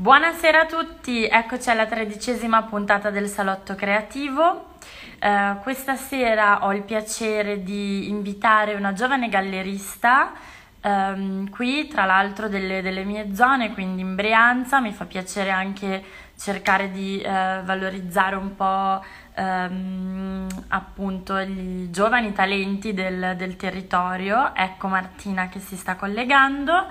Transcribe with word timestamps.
Buonasera 0.00 0.62
a 0.62 0.64
tutti, 0.64 1.26
eccoci 1.26 1.68
alla 1.68 1.84
tredicesima 1.84 2.62
puntata 2.62 3.10
del 3.10 3.28
Salotto 3.28 3.74
Creativo. 3.74 4.76
Eh, 5.18 5.56
questa 5.60 5.94
sera 5.94 6.64
ho 6.64 6.72
il 6.72 6.80
piacere 6.84 7.62
di 7.62 8.08
invitare 8.08 8.72
una 8.72 8.94
giovane 8.94 9.28
gallerista 9.28 10.32
ehm, 10.80 11.50
qui, 11.50 11.86
tra 11.88 12.06
l'altro 12.06 12.48
delle, 12.48 12.80
delle, 12.80 13.04
mie 13.04 13.34
zone, 13.34 13.74
quindi 13.74 14.00
in 14.00 14.14
Brianza. 14.14 14.80
Mi 14.80 14.94
fa 14.94 15.04
piacere 15.04 15.50
anche 15.50 16.02
cercare 16.34 16.90
di 16.90 17.20
eh, 17.20 17.60
valorizzare 17.62 18.36
un 18.36 18.56
po' 18.56 19.04
ehm, 19.34 20.46
appunto 20.68 21.36
i 21.36 21.90
giovani 21.90 22.32
talenti 22.32 22.94
del, 22.94 23.34
del 23.36 23.54
territorio. 23.56 24.54
Ecco 24.54 24.88
Martina 24.88 25.50
che 25.50 25.60
si 25.60 25.76
sta 25.76 25.96
collegando. 25.96 26.86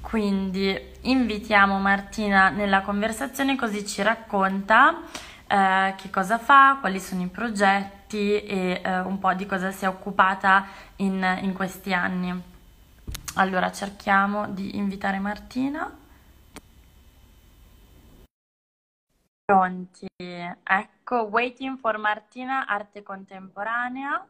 Quindi 0.00 0.78
invitiamo 1.02 1.78
Martina 1.78 2.48
nella 2.48 2.80
conversazione 2.82 3.56
così 3.56 3.86
ci 3.86 4.02
racconta 4.02 5.02
eh, 5.46 5.94
che 5.96 6.10
cosa 6.10 6.38
fa, 6.38 6.78
quali 6.80 6.98
sono 6.98 7.22
i 7.22 7.28
progetti 7.28 8.42
e 8.42 8.80
eh, 8.84 8.98
un 9.00 9.18
po' 9.18 9.32
di 9.34 9.46
cosa 9.46 9.70
si 9.70 9.84
è 9.84 9.88
occupata 9.88 10.66
in, 10.96 11.38
in 11.42 11.52
questi 11.52 11.92
anni. 11.92 12.42
Allora 13.34 13.70
cerchiamo 13.70 14.48
di 14.48 14.76
invitare 14.76 15.18
Martina. 15.18 15.96
Pronti? 19.44 20.06
Ecco, 20.16 21.22
Waiting 21.30 21.78
for 21.78 21.98
Martina, 21.98 22.66
arte 22.66 23.02
contemporanea. 23.02 24.24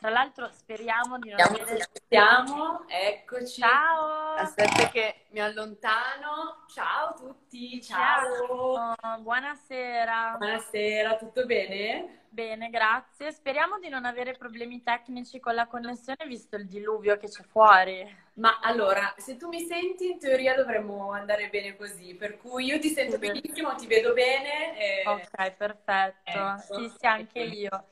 Tra 0.00 0.08
l'altro 0.08 0.48
speriamo 0.50 1.18
di 1.18 1.28
non 1.28 1.38
Siamo, 1.38 1.56
avere... 1.58 1.88
Siamo, 2.08 2.88
eccoci. 2.88 3.60
Ciao! 3.60 4.32
Aspetta 4.32 4.88
che 4.88 5.26
mi 5.32 5.40
allontano. 5.40 6.64
Ciao 6.72 7.08
a 7.08 7.12
tutti, 7.12 7.82
ciao. 7.82 8.96
ciao. 8.96 9.20
Buonasera. 9.20 10.36
Buonasera, 10.38 11.16
tutto 11.16 11.44
bene? 11.44 12.22
Bene, 12.30 12.70
grazie. 12.70 13.30
Speriamo 13.30 13.78
di 13.78 13.90
non 13.90 14.06
avere 14.06 14.32
problemi 14.38 14.82
tecnici 14.82 15.38
con 15.38 15.54
la 15.54 15.66
connessione 15.66 16.24
visto 16.26 16.56
il 16.56 16.66
diluvio 16.66 17.18
che 17.18 17.28
c'è 17.28 17.42
fuori. 17.42 18.02
Ma 18.36 18.58
allora, 18.62 19.12
se 19.18 19.36
tu 19.36 19.48
mi 19.48 19.60
senti, 19.66 20.12
in 20.12 20.18
teoria 20.18 20.54
dovremmo 20.54 21.12
andare 21.12 21.50
bene 21.50 21.76
così, 21.76 22.14
per 22.14 22.38
cui 22.38 22.64
io 22.64 22.78
ti 22.78 22.88
sento 22.88 23.18
benissimo, 23.18 23.74
ti 23.74 23.86
vedo 23.86 24.14
bene. 24.14 24.78
E... 24.78 25.02
Ok, 25.06 25.50
perfetto. 25.50 26.30
Ecco. 26.30 26.74
Sì, 26.74 26.90
sì, 26.98 27.04
anche 27.04 27.40
io. 27.40 27.84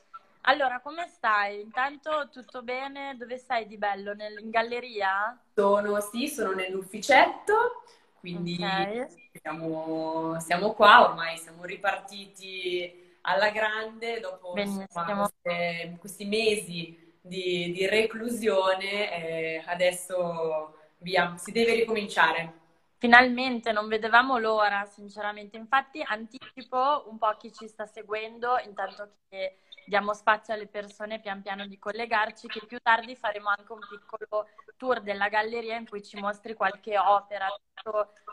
Allora, 0.48 0.80
come 0.80 1.06
stai? 1.08 1.60
Intanto 1.60 2.30
tutto 2.32 2.62
bene? 2.62 3.14
Dove 3.18 3.36
stai 3.36 3.66
di 3.66 3.76
bello? 3.76 4.14
Nel, 4.14 4.38
in 4.38 4.48
galleria? 4.48 5.38
Sono, 5.54 6.00
sì, 6.00 6.26
sono 6.26 6.52
nell'ufficetto, 6.52 7.82
quindi 8.18 8.54
okay. 8.54 9.04
siamo, 9.30 10.40
siamo, 10.40 10.72
qua, 10.72 11.10
ormai 11.10 11.36
siamo 11.36 11.64
ripartiti 11.66 13.18
alla 13.22 13.50
grande 13.50 14.20
dopo 14.20 14.54
insomma, 14.56 15.28
queste, 15.28 15.96
questi 15.98 16.24
mesi 16.24 17.16
di, 17.20 17.70
di 17.72 17.86
reclusione, 17.86 19.12
eh, 19.12 19.64
adesso 19.66 20.78
via, 21.00 21.36
si 21.36 21.52
deve 21.52 21.74
ricominciare. 21.74 22.54
Finalmente 22.96 23.70
non 23.70 23.86
vedevamo 23.86 24.38
l'ora, 24.38 24.86
sinceramente. 24.86 25.58
Infatti 25.58 26.02
anticipo 26.02 27.04
un 27.10 27.18
po' 27.18 27.36
chi 27.36 27.52
ci 27.52 27.68
sta 27.68 27.84
seguendo, 27.84 28.58
intanto 28.64 29.10
che 29.28 29.58
diamo 29.88 30.12
spazio 30.12 30.54
alle 30.54 30.68
persone 30.68 31.20
pian 31.20 31.42
piano 31.42 31.66
di 31.66 31.78
collegarci, 31.78 32.46
che 32.46 32.64
più 32.66 32.78
tardi 32.80 33.16
faremo 33.16 33.48
anche 33.48 33.72
un 33.72 33.80
piccolo 33.80 34.48
tour 34.76 35.00
della 35.00 35.28
galleria 35.28 35.76
in 35.76 35.88
cui 35.88 36.02
ci 36.02 36.18
mostri 36.18 36.54
qualche 36.54 36.96
opera. 36.98 37.46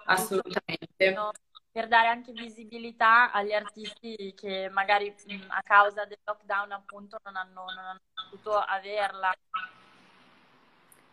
Assolutamente. 0.06 1.11
No? 1.14 1.31
Per 1.72 1.88
dare 1.88 2.08
anche 2.08 2.31
visibilità 2.31 3.31
agli 3.31 3.52
artisti 3.52 4.33
che 4.36 4.70
magari 4.72 5.14
a 5.48 5.61
causa 5.61 6.06
del 6.06 6.20
lockdown 6.23 6.72
appunto 6.72 7.17
non 7.23 7.36
hanno, 7.36 7.65
non 7.65 7.86
hanno 7.86 7.99
potuto 8.14 8.58
averla. 8.58 9.33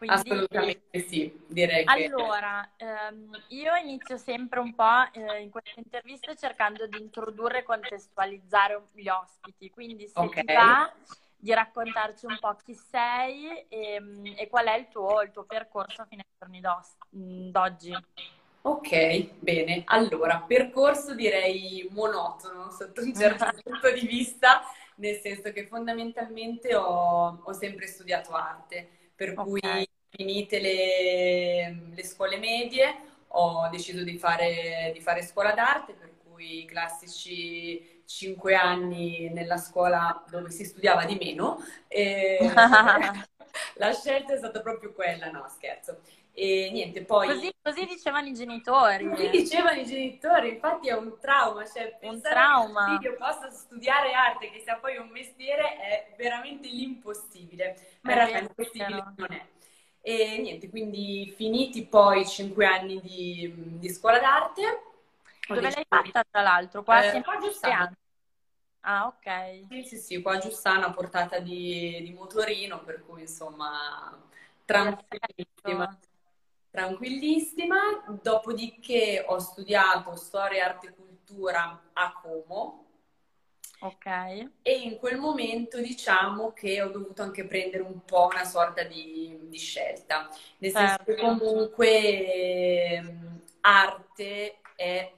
Quindi, 0.02 0.30
Assolutamente 0.30 0.98
sì, 0.98 1.44
direi 1.46 1.84
che... 1.84 2.06
Allora, 2.06 2.68
ehm, 2.76 3.30
io 3.50 3.72
inizio 3.76 4.16
sempre 4.16 4.58
un 4.58 4.74
po' 4.74 5.08
eh, 5.12 5.42
in 5.42 5.50
queste 5.50 5.78
interviste 5.78 6.34
cercando 6.34 6.88
di 6.88 7.00
introdurre 7.00 7.60
e 7.60 7.62
contestualizzare 7.62 8.82
gli 8.94 9.06
ospiti, 9.06 9.70
quindi 9.70 10.08
se 10.08 10.18
okay. 10.18 10.44
ti 10.44 10.52
va 10.52 10.92
di 11.36 11.54
raccontarci 11.54 12.26
un 12.26 12.36
po' 12.40 12.56
chi 12.64 12.74
sei 12.74 13.64
e, 13.68 14.02
e 14.36 14.48
qual 14.48 14.66
è 14.66 14.76
il 14.76 14.88
tuo, 14.90 15.22
il 15.22 15.30
tuo, 15.30 15.44
percorso 15.44 16.04
fino 16.08 16.22
ai 16.22 16.36
giorni 16.36 17.50
d'oggi. 17.52 17.96
Ok, 18.62 19.38
bene. 19.38 19.84
Allora, 19.86 20.40
percorso 20.44 21.14
direi 21.14 21.88
monotono 21.92 22.72
sotto 22.72 23.02
un 23.02 23.14
certo 23.14 23.46
punto 23.62 23.92
di 23.92 24.04
vista, 24.04 24.62
nel 24.96 25.20
senso 25.20 25.52
che 25.52 25.64
fondamentalmente 25.68 26.74
ho, 26.74 27.40
ho 27.40 27.52
sempre 27.52 27.86
studiato 27.86 28.32
arte, 28.32 28.88
per 29.14 29.38
okay. 29.38 29.44
cui 29.44 29.90
finite 30.14 30.60
le, 30.60 31.76
le, 31.94 32.04
scuole 32.04 32.36
medie 32.36 33.10
ho 33.28 33.68
deciso 33.70 34.02
di 34.02 34.18
fare, 34.18 34.90
di 34.92 35.00
fare 35.00 35.22
scuola 35.22 35.52
d'arte, 35.52 35.94
per 35.94 36.12
cui 36.22 36.62
i 36.62 36.64
classici 36.66 38.02
cinque 38.04 38.54
anni 38.54 39.30
nella 39.30 39.56
scuola 39.56 40.22
dove 40.28 40.50
si 40.50 40.64
studiava 40.64 41.06
di 41.06 41.16
meno. 41.18 41.64
E 41.88 42.38
la 43.76 43.92
scelta 43.92 44.34
è 44.34 44.36
stata 44.36 44.60
proprio 44.60 44.92
quella, 44.92 45.30
no 45.30 45.46
scherzo. 45.48 46.00
E 46.34 46.70
niente, 46.72 47.04
poi... 47.04 47.28
Così, 47.28 47.52
così, 47.62 47.86
dicevano 47.86 48.26
i 48.26 48.34
genitori. 48.34 49.08
Così 49.08 49.28
dicevano 49.30 49.80
i 49.80 49.86
genitori, 49.86 50.50
infatti 50.50 50.88
è 50.88 50.94
un 50.94 51.18
trauma, 51.20 51.64
cioè 51.66 51.98
un 52.02 52.20
trauma. 52.20 52.98
che 52.98 53.08
io 53.08 53.16
possa 53.16 53.50
studiare 53.50 54.12
arte, 54.12 54.50
che 54.50 54.60
sia 54.60 54.76
poi 54.76 54.96
un 54.96 55.08
mestiere, 55.08 55.76
è 55.76 56.14
veramente 56.16 56.68
l'impossibile. 56.68 57.98
Ma 58.02 58.12
in 58.12 58.16
realtà 58.18 58.38
l'impossibile 58.38 59.12
non 59.16 59.32
è. 59.32 59.46
E 60.04 60.38
niente, 60.38 60.68
quindi 60.68 61.32
finiti 61.36 61.86
poi 61.86 62.26
cinque 62.26 62.66
anni 62.66 63.00
di, 63.00 63.78
di 63.78 63.88
scuola 63.88 64.18
d'arte. 64.18 64.82
Dove 65.46 65.60
l'hai 65.60 65.84
fatta 65.88 66.24
tra 66.28 66.42
l'altro? 66.42 66.82
Qua, 66.82 67.12
eh, 67.12 67.22
qua 67.22 67.34
a 67.34 67.38
Giussano. 67.40 67.96
Ah, 68.80 69.06
ok. 69.06 69.66
Sì, 69.68 69.84
sì, 69.84 69.96
sì, 69.98 70.20
qua 70.20 70.34
a 70.34 70.38
Giussano 70.38 70.86
a 70.86 70.92
portata 70.92 71.38
di, 71.38 72.02
di 72.02 72.12
motorino, 72.12 72.82
per 72.82 73.04
cui 73.06 73.20
insomma 73.22 74.20
tranquillissima. 74.64 75.98
Tranquillissima. 76.70 77.78
Dopodiché 78.20 79.24
ho 79.24 79.38
studiato 79.38 80.16
storia, 80.16 80.64
arte 80.66 80.88
e 80.88 80.94
cultura 80.94 81.90
a 81.92 82.12
Como 82.20 82.86
Ok. 83.82 84.06
E 84.62 84.72
in 84.80 84.96
quel 84.98 85.18
momento 85.18 85.80
diciamo 85.80 86.52
che 86.52 86.80
ho 86.80 86.88
dovuto 86.88 87.22
anche 87.22 87.44
prendere 87.46 87.82
un 87.82 88.04
po' 88.04 88.28
una 88.30 88.44
sorta 88.44 88.84
di, 88.84 89.36
di 89.42 89.58
scelta. 89.58 90.28
Nel 90.58 90.70
certo. 90.70 90.86
senso 90.86 91.04
che 91.04 91.16
certo. 91.16 91.44
comunque 91.44 91.88
eh, 91.88 93.14
arte 93.60 94.60
è, 94.76 95.12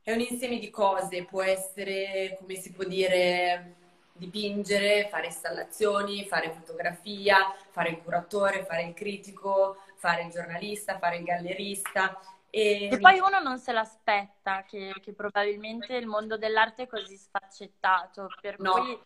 è 0.00 0.12
un 0.12 0.20
insieme 0.20 0.58
di 0.60 0.70
cose, 0.70 1.24
può 1.24 1.42
essere, 1.42 2.36
come 2.38 2.54
si 2.54 2.70
può 2.70 2.84
dire, 2.84 3.74
dipingere, 4.12 5.08
fare 5.10 5.26
installazioni, 5.26 6.24
fare 6.26 6.52
fotografia, 6.52 7.52
fare 7.70 7.88
il 7.90 7.98
curatore, 8.00 8.64
fare 8.64 8.84
il 8.84 8.94
critico, 8.94 9.78
fare 9.96 10.22
il 10.22 10.30
giornalista, 10.30 10.98
fare 10.98 11.16
il 11.16 11.24
gallerista. 11.24 12.16
E, 12.54 12.90
e 12.92 12.98
poi 12.98 13.18
uno 13.18 13.40
non 13.40 13.58
se 13.58 13.72
l'aspetta 13.72 14.62
che, 14.64 14.92
che, 15.00 15.14
probabilmente 15.14 15.96
il 15.96 16.06
mondo 16.06 16.36
dell'arte 16.36 16.82
è 16.82 16.86
così 16.86 17.16
sfaccettato, 17.16 18.28
per 18.42 18.58
no, 18.58 18.72
cui 18.72 19.00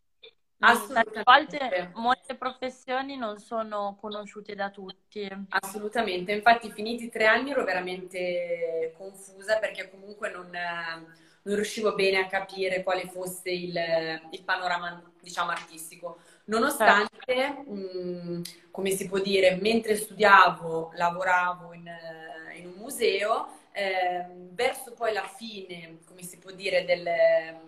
tante 0.58 1.22
volte 1.22 1.92
molte 1.94 2.34
professioni 2.34 3.16
non 3.16 3.38
sono 3.38 3.96
conosciute 4.00 4.56
da 4.56 4.68
tutti. 4.70 5.30
Assolutamente, 5.50 6.32
infatti 6.32 6.72
finiti 6.72 7.08
tre 7.08 7.26
anni 7.26 7.52
ero 7.52 7.62
veramente 7.62 8.92
confusa 8.96 9.58
perché 9.58 9.88
comunque 9.90 10.28
non, 10.28 10.50
non 10.50 11.54
riuscivo 11.54 11.94
bene 11.94 12.18
a 12.18 12.26
capire 12.26 12.82
quale 12.82 13.06
fosse 13.06 13.52
il, 13.52 13.78
il 14.30 14.42
panorama, 14.42 15.00
diciamo, 15.20 15.52
artistico. 15.52 16.18
Nonostante, 16.46 17.16
certo. 17.24 17.70
mh, 17.70 18.42
come 18.72 18.90
si 18.90 19.06
può 19.06 19.20
dire, 19.20 19.56
mentre 19.60 19.94
studiavo, 19.94 20.90
lavoravo 20.96 21.72
in 21.74 21.88
in 22.56 22.66
un 22.66 22.74
museo, 22.76 23.48
eh, 23.72 24.24
verso 24.50 24.92
poi 24.92 25.12
la 25.12 25.26
fine, 25.26 25.98
come 26.06 26.22
si 26.22 26.38
può 26.38 26.50
dire, 26.50 26.84
del, 26.84 27.08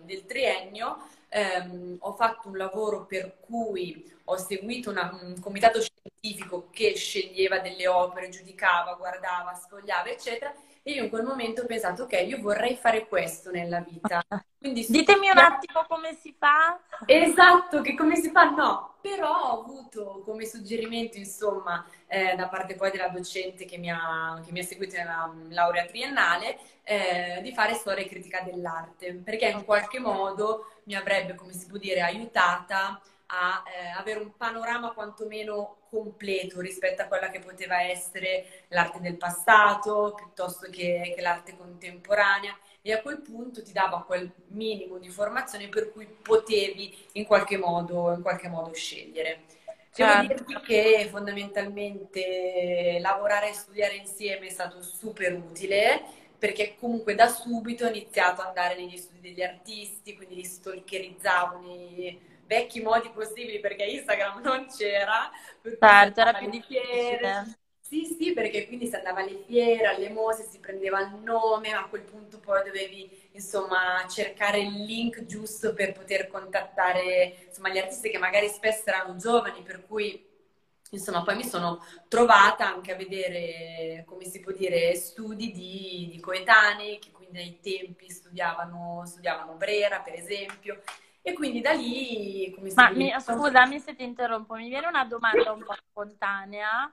del 0.03 0.25
triennio, 0.25 0.97
ehm, 1.29 1.97
ho 1.99 2.13
fatto 2.13 2.47
un 2.47 2.57
lavoro 2.57 3.05
per 3.05 3.37
cui 3.39 4.11
ho 4.25 4.37
seguito 4.37 4.89
una, 4.89 5.17
un 5.21 5.39
comitato 5.39 5.79
scientifico 5.81 6.69
che 6.71 6.95
sceglieva 6.95 7.59
delle 7.59 7.87
opere, 7.87 8.29
giudicava, 8.29 8.93
guardava, 8.95 9.53
sfogliava, 9.53 10.09
eccetera. 10.09 10.53
E 10.89 10.93
io 10.93 11.03
in 11.03 11.09
quel 11.09 11.23
momento 11.23 11.61
ho 11.61 11.65
pensato, 11.67 12.03
ok, 12.03 12.25
io 12.25 12.41
vorrei 12.41 12.75
fare 12.75 13.07
questo 13.07 13.51
nella 13.51 13.79
vita. 13.79 14.25
Quindi, 14.57 14.87
Ditemi 14.89 15.29
un 15.29 15.37
attimo 15.37 15.85
come 15.87 16.15
si 16.15 16.35
fa. 16.35 16.79
Esatto, 17.05 17.81
che 17.81 17.93
come 17.93 18.15
si 18.15 18.31
fa? 18.31 18.49
No, 18.49 18.95
però 18.99 19.29
ho 19.29 19.61
avuto 19.61 20.23
come 20.25 20.45
suggerimento, 20.45 21.17
insomma, 21.17 21.85
eh, 22.07 22.33
da 22.35 22.47
parte 22.47 22.73
poi 22.73 22.89
della 22.89 23.09
docente 23.09 23.65
che 23.65 23.77
mi 23.77 23.91
ha, 23.91 24.41
che 24.43 24.51
mi 24.51 24.61
ha 24.61 24.63
seguito 24.63 24.97
nella 24.97 25.31
laurea 25.49 25.85
triennale, 25.85 26.57
eh, 26.81 27.39
di 27.43 27.53
fare 27.53 27.75
storia 27.75 28.03
e 28.03 28.07
critica 28.07 28.41
dell'arte, 28.41 29.13
perché 29.13 29.47
in 29.47 29.65
qualche 29.65 29.99
modo 29.99 30.71
mi 30.85 30.95
avrebbe, 30.95 31.35
come 31.35 31.53
si 31.53 31.67
può 31.67 31.77
dire, 31.77 32.01
aiutata 32.01 32.99
a 33.31 33.63
eh, 33.67 33.89
avere 33.99 34.19
un 34.19 34.35
panorama 34.35 34.91
quantomeno 34.91 35.77
completo 35.89 36.61
rispetto 36.61 37.01
a 37.01 37.05
quella 37.05 37.29
che 37.29 37.39
poteva 37.39 37.81
essere 37.81 38.65
l'arte 38.69 38.99
del 38.99 39.17
passato 39.17 40.13
piuttosto 40.15 40.67
che, 40.69 41.13
che 41.15 41.21
l'arte 41.21 41.55
contemporanea 41.55 42.57
e 42.81 42.93
a 42.93 43.01
quel 43.01 43.21
punto 43.21 43.61
ti 43.61 43.71
dava 43.71 44.03
quel 44.03 44.31
minimo 44.47 44.97
di 44.97 45.09
formazione 45.09 45.67
per 45.67 45.91
cui 45.91 46.05
potevi 46.07 46.95
in 47.13 47.25
qualche 47.25 47.57
modo, 47.57 48.13
in 48.13 48.21
qualche 48.21 48.47
modo 48.47 48.73
scegliere. 48.73 49.41
Devo 49.93 50.11
certo. 50.11 50.27
dirti 50.27 50.59
che 50.61 51.07
fondamentalmente 51.11 52.97
lavorare 53.01 53.49
e 53.49 53.53
studiare 53.53 53.95
insieme 53.95 54.47
è 54.47 54.49
stato 54.49 54.81
super 54.81 55.33
utile 55.33 56.01
perché 56.37 56.75
comunque 56.79 57.15
da 57.15 57.27
subito 57.27 57.85
ho 57.85 57.89
iniziato 57.89 58.41
ad 58.41 58.47
andare 58.47 58.75
negli 58.75 58.97
studi 58.97 59.19
degli 59.19 59.41
artisti, 59.41 60.15
quindi 60.15 60.35
li 60.35 60.45
stalkerizzavo 60.45 61.59
nei 61.59 62.28
vecchi 62.49 62.81
modi 62.81 63.09
possibili 63.11 63.59
perché 63.59 63.83
Instagram 63.85 64.41
non 64.41 64.65
c'era. 64.67 65.29
certo, 65.79 66.21
era 66.21 66.33
più 66.33 66.47
difficile. 66.47 67.57
Sì, 67.81 68.05
sì, 68.05 68.33
perché 68.33 68.67
quindi 68.67 68.85
si 68.87 68.95
andava 68.95 69.21
alle 69.21 69.43
fiere, 69.47 69.87
alle 69.87 70.09
mostre, 70.09 70.45
si 70.47 70.59
prendeva 70.59 70.99
il 71.01 71.15
nome, 71.23 71.71
a 71.71 71.87
quel 71.87 72.03
punto 72.03 72.37
poi 72.39 72.63
dovevi, 72.63 73.29
insomma, 73.31 74.05
cercare 74.07 74.59
il 74.59 74.83
link 74.85 75.25
giusto 75.25 75.73
per 75.73 75.93
poter 75.93 76.27
contattare, 76.27 77.45
insomma, 77.47 77.69
gli 77.69 77.79
artisti 77.79 78.11
che 78.11 78.19
magari 78.19 78.47
spesso 78.49 78.89
erano 78.89 79.15
giovani, 79.15 79.63
per 79.63 79.87
cui, 79.87 80.23
insomma, 80.91 81.23
poi 81.23 81.35
mi 81.37 81.43
sono 81.43 81.83
trovata 82.07 82.67
anche 82.67 82.91
a 82.93 82.95
vedere, 82.95 84.03
come 84.05 84.25
si 84.25 84.39
può 84.39 84.51
dire, 84.51 84.93
studi 84.95 85.51
di, 85.51 86.09
di 86.11 86.19
coetanei, 86.19 86.99
che 86.99 87.09
quindi 87.11 87.39
ai 87.39 87.59
tempi 87.59 88.07
studiavano, 88.11 89.03
studiavano 89.07 89.53
Brera, 89.53 89.99
per 90.01 90.13
esempio, 90.13 90.81
e 91.21 91.33
quindi 91.33 91.61
da 91.61 91.71
lì, 91.71 92.51
come 92.55 92.69
si 92.69 92.75
Ma 92.75 92.89
mi, 92.91 93.13
scusami 93.19 93.79
se 93.79 93.95
ti 93.95 94.03
interrompo, 94.03 94.55
mi 94.55 94.69
viene 94.69 94.87
una 94.87 95.05
domanda 95.05 95.51
un 95.51 95.63
po' 95.63 95.73
spontanea. 95.73 96.91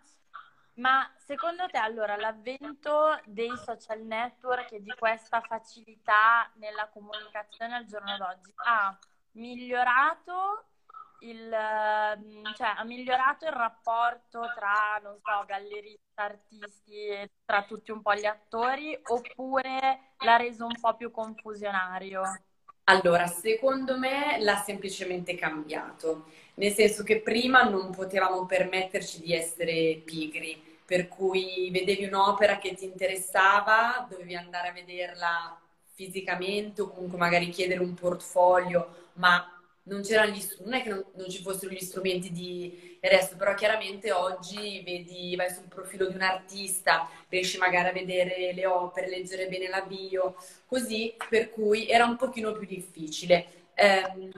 Ma 0.74 1.10
secondo 1.16 1.66
te 1.68 1.78
allora 1.78 2.16
l'avvento 2.16 3.18
dei 3.24 3.56
social 3.56 4.02
network 4.02 4.72
e 4.72 4.82
di 4.82 4.92
questa 4.98 5.40
facilità 5.40 6.50
nella 6.56 6.88
comunicazione 6.92 7.76
al 7.76 7.86
giorno 7.86 8.14
d'oggi 8.18 8.52
ha 8.56 8.98
migliorato 9.32 10.64
il, 11.20 11.48
cioè, 12.54 12.74
ha 12.76 12.84
migliorato 12.84 13.46
il 13.46 13.52
rapporto 13.52 14.52
tra, 14.54 15.00
non 15.02 15.18
so, 15.22 15.44
gallerista, 15.46 16.24
artisti 16.24 17.06
e 17.06 17.30
tra 17.46 17.62
tutti 17.62 17.90
un 17.90 18.02
po' 18.02 18.14
gli 18.14 18.26
attori 18.26 18.98
oppure 19.02 20.12
l'ha 20.18 20.36
reso 20.36 20.66
un 20.66 20.78
po' 20.78 20.94
più 20.94 21.10
confusionario? 21.10 22.22
Allora, 22.88 23.26
secondo 23.26 23.98
me 23.98 24.38
l'ha 24.40 24.62
semplicemente 24.64 25.34
cambiato, 25.34 26.26
nel 26.54 26.72
senso 26.72 27.02
che 27.02 27.20
prima 27.20 27.62
non 27.64 27.90
potevamo 27.90 28.46
permetterci 28.46 29.20
di 29.20 29.32
essere 29.34 30.00
pigri, 30.04 30.62
per 30.84 31.08
cui 31.08 31.68
vedevi 31.72 32.04
un'opera 32.04 32.58
che 32.58 32.74
ti 32.74 32.84
interessava, 32.84 34.06
dovevi 34.08 34.36
andare 34.36 34.68
a 34.68 34.72
vederla 34.72 35.60
fisicamente 35.94 36.82
o 36.82 36.88
comunque 36.88 37.18
magari 37.18 37.48
chiedere 37.48 37.80
un 37.80 37.94
portfolio, 37.94 39.08
ma 39.14 39.55
non, 39.86 40.00
gli, 40.00 40.46
non 40.64 40.74
è 40.74 40.82
che 40.82 40.88
non, 40.88 41.04
non, 41.14 41.28
ci 41.28 41.42
fossero 41.42 41.72
gli 41.72 41.80
strumenti 41.80 42.32
di 42.32 42.98
resto, 43.00 43.36
però 43.36 43.54
chiaramente 43.54 44.12
oggi 44.12 44.82
vedi, 44.84 45.34
vai 45.36 45.50
sul 45.50 45.68
profilo 45.68 46.06
di 46.06 46.14
un 46.14 46.22
artista, 46.22 47.08
riesci 47.28 47.58
magari 47.58 47.88
a 47.88 47.92
vedere 47.92 48.52
le 48.52 48.66
opere, 48.66 49.08
leggere 49.08 49.48
bene 49.48 49.68
la 49.68 49.82
bio, 49.82 50.36
così, 50.66 51.14
per 51.28 51.50
cui 51.50 51.88
era 51.88 52.04
un 52.04 52.16
pochino 52.16 52.52
più 52.52 52.66
difficile. 52.66 53.46
Eh, 53.74 54.30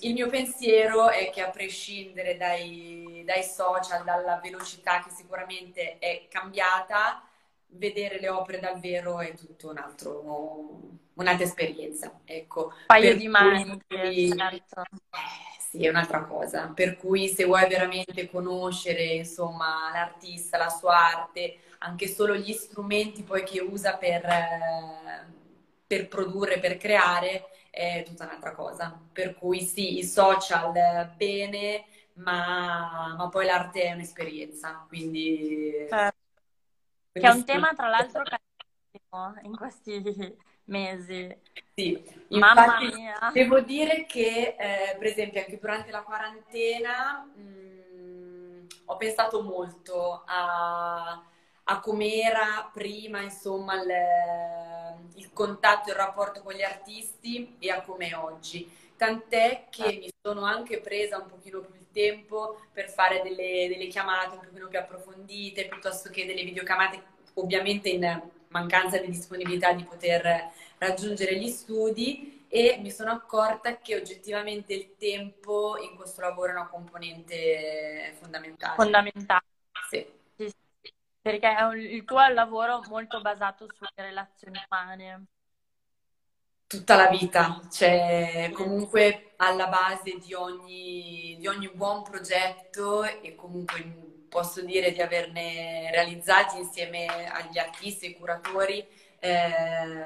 il 0.00 0.12
mio 0.12 0.28
pensiero 0.28 1.10
è 1.10 1.30
che 1.30 1.42
a 1.42 1.50
prescindere 1.50 2.36
dai, 2.36 3.22
dai 3.26 3.42
social, 3.42 4.04
dalla 4.04 4.40
velocità 4.42 5.02
che 5.02 5.10
sicuramente 5.10 5.98
è 5.98 6.26
cambiata, 6.28 7.22
vedere 7.68 8.18
le 8.20 8.28
opere 8.28 8.60
dal 8.60 8.78
vero 8.80 9.20
è 9.20 9.34
tutto 9.34 9.70
un 9.70 9.78
altro, 9.78 10.80
un'altra 11.16 11.44
esperienza. 11.44 12.20
Ecco. 12.24 12.66
Un 12.66 12.72
paio 12.86 13.08
per 13.10 13.16
di 13.16 13.28
mani, 13.28 13.82
cui, 13.86 14.28
certo. 14.36 14.82
eh, 14.82 15.58
sì, 15.58 15.84
è 15.84 15.88
un'altra 15.88 16.24
cosa. 16.24 16.72
Per 16.74 16.96
cui 16.96 17.28
se 17.28 17.44
vuoi 17.44 17.68
veramente 17.68 18.30
conoscere, 18.30 19.04
insomma, 19.04 19.90
l'artista, 19.92 20.56
la 20.58 20.70
sua 20.70 20.96
arte, 20.96 21.58
anche 21.78 22.08
solo 22.08 22.34
gli 22.34 22.52
strumenti 22.52 23.22
poi 23.22 23.44
che 23.44 23.60
usa 23.60 23.96
per, 23.96 24.26
per 25.86 26.08
produrre, 26.08 26.58
per 26.58 26.76
creare, 26.76 27.50
è 27.70 28.02
tutta 28.06 28.24
un'altra 28.24 28.52
cosa. 28.52 28.98
Per 29.12 29.34
cui 29.34 29.60
sì, 29.62 29.98
i 29.98 30.04
social 30.04 30.72
bene, 31.16 31.84
ma, 32.14 33.14
ma 33.16 33.28
poi 33.28 33.44
l'arte 33.44 33.82
è 33.82 33.92
un'esperienza, 33.92 34.84
quindi... 34.88 35.86
Certo 35.88 36.24
che 37.20 37.26
è 37.26 37.30
un 37.30 37.44
tema 37.44 37.72
tra 37.74 37.88
l'altro 37.88 38.22
in 39.42 39.56
questi 39.56 40.02
mesi. 40.66 41.34
Sì, 41.74 42.02
Mamma 42.28 42.78
mia. 42.80 43.30
devo 43.32 43.60
dire 43.60 44.06
che 44.06 44.56
eh, 44.58 44.96
per 44.96 45.06
esempio 45.06 45.40
anche 45.40 45.58
durante 45.58 45.90
la 45.90 46.02
quarantena 46.02 47.30
mh, 47.34 47.40
mm, 47.40 48.66
ho 48.86 48.96
pensato 48.96 49.42
molto 49.42 50.22
a, 50.24 51.22
a 51.64 51.80
com'era 51.80 52.70
prima 52.72 53.20
insomma 53.20 53.74
il, 53.82 53.92
il 55.16 55.32
contatto, 55.32 55.90
il 55.90 55.96
rapporto 55.96 56.42
con 56.42 56.54
gli 56.54 56.62
artisti 56.62 57.56
e 57.58 57.70
a 57.70 57.82
com'è 57.82 58.16
oggi. 58.16 58.84
Tant'è 58.96 59.66
che 59.68 59.98
mi 59.98 60.08
sono 60.22 60.44
anche 60.44 60.80
presa 60.80 61.18
un 61.18 61.26
pochino 61.26 61.60
più 61.60 61.74
il 61.74 61.86
tempo 61.92 62.60
per 62.72 62.88
fare 62.88 63.20
delle, 63.22 63.68
delle 63.68 63.88
chiamate 63.88 64.36
un 64.36 64.40
pochino 64.40 64.68
più 64.68 64.78
approfondite, 64.78 65.66
piuttosto 65.66 66.08
che 66.08 66.24
delle 66.24 66.44
videochiamate, 66.44 67.02
ovviamente 67.34 67.90
in 67.90 68.22
mancanza 68.56 68.98
di 68.98 69.08
disponibilità 69.08 69.72
di 69.72 69.84
poter 69.84 70.50
raggiungere 70.78 71.38
gli 71.38 71.48
studi 71.48 72.46
e 72.48 72.78
mi 72.80 72.90
sono 72.90 73.10
accorta 73.10 73.78
che 73.78 73.96
oggettivamente 73.96 74.72
il 74.72 74.96
tempo 74.96 75.76
in 75.78 75.96
questo 75.96 76.20
lavoro 76.20 76.52
è 76.52 76.54
una 76.54 76.68
componente 76.68 78.14
fondamentale. 78.20 78.74
Fondamentale. 78.76 79.44
Sì. 79.90 80.06
sì, 80.36 80.48
sì. 80.48 80.92
Perché 81.20 81.48
il 81.76 82.04
tuo 82.04 82.22
è 82.22 82.28
un 82.28 82.34
lavoro 82.34 82.82
molto 82.88 83.20
basato 83.20 83.66
sulle 83.74 83.90
relazioni 83.96 84.58
umane 84.70 85.26
tutta 86.66 86.96
la 86.96 87.08
vita, 87.08 87.60
cioè 87.70 88.50
comunque 88.52 89.34
alla 89.36 89.68
base 89.68 90.18
di 90.18 90.34
ogni, 90.34 91.36
di 91.38 91.46
ogni 91.46 91.70
buon 91.72 92.02
progetto 92.02 93.04
e 93.04 93.36
comunque 93.36 94.25
posso 94.36 94.60
dire 94.60 94.92
di 94.92 95.00
averne 95.00 95.90
realizzati 95.90 96.58
insieme 96.58 97.06
agli 97.06 97.56
artisti 97.56 98.04
e 98.04 98.16
curatori 98.18 98.86
eh, 99.18 100.04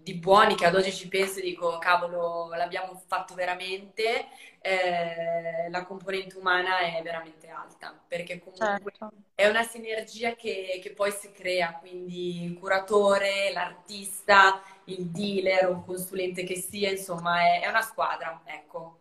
di 0.00 0.14
buoni 0.14 0.56
che 0.56 0.66
ad 0.66 0.74
oggi 0.74 0.92
ci 0.92 1.06
penso 1.06 1.38
e 1.38 1.42
dico 1.42 1.78
cavolo 1.78 2.48
l'abbiamo 2.48 3.00
fatto 3.06 3.34
veramente 3.34 4.26
eh, 4.60 5.70
la 5.70 5.84
componente 5.84 6.36
umana 6.36 6.78
è 6.78 7.00
veramente 7.04 7.48
alta 7.50 7.96
perché 8.08 8.40
comunque 8.40 8.90
certo. 8.90 9.12
è 9.36 9.46
una 9.46 9.62
sinergia 9.62 10.34
che, 10.34 10.80
che 10.82 10.90
poi 10.90 11.12
si 11.12 11.30
crea 11.30 11.78
quindi 11.78 12.42
il 12.42 12.58
curatore, 12.58 13.52
l'artista 13.52 14.60
il 14.86 15.06
dealer 15.06 15.68
o 15.68 15.84
consulente 15.84 16.42
che 16.42 16.56
sia, 16.56 16.90
insomma, 16.90 17.40
è, 17.42 17.60
è 17.60 17.68
una 17.68 17.82
squadra, 17.82 18.42
ecco. 18.44 18.98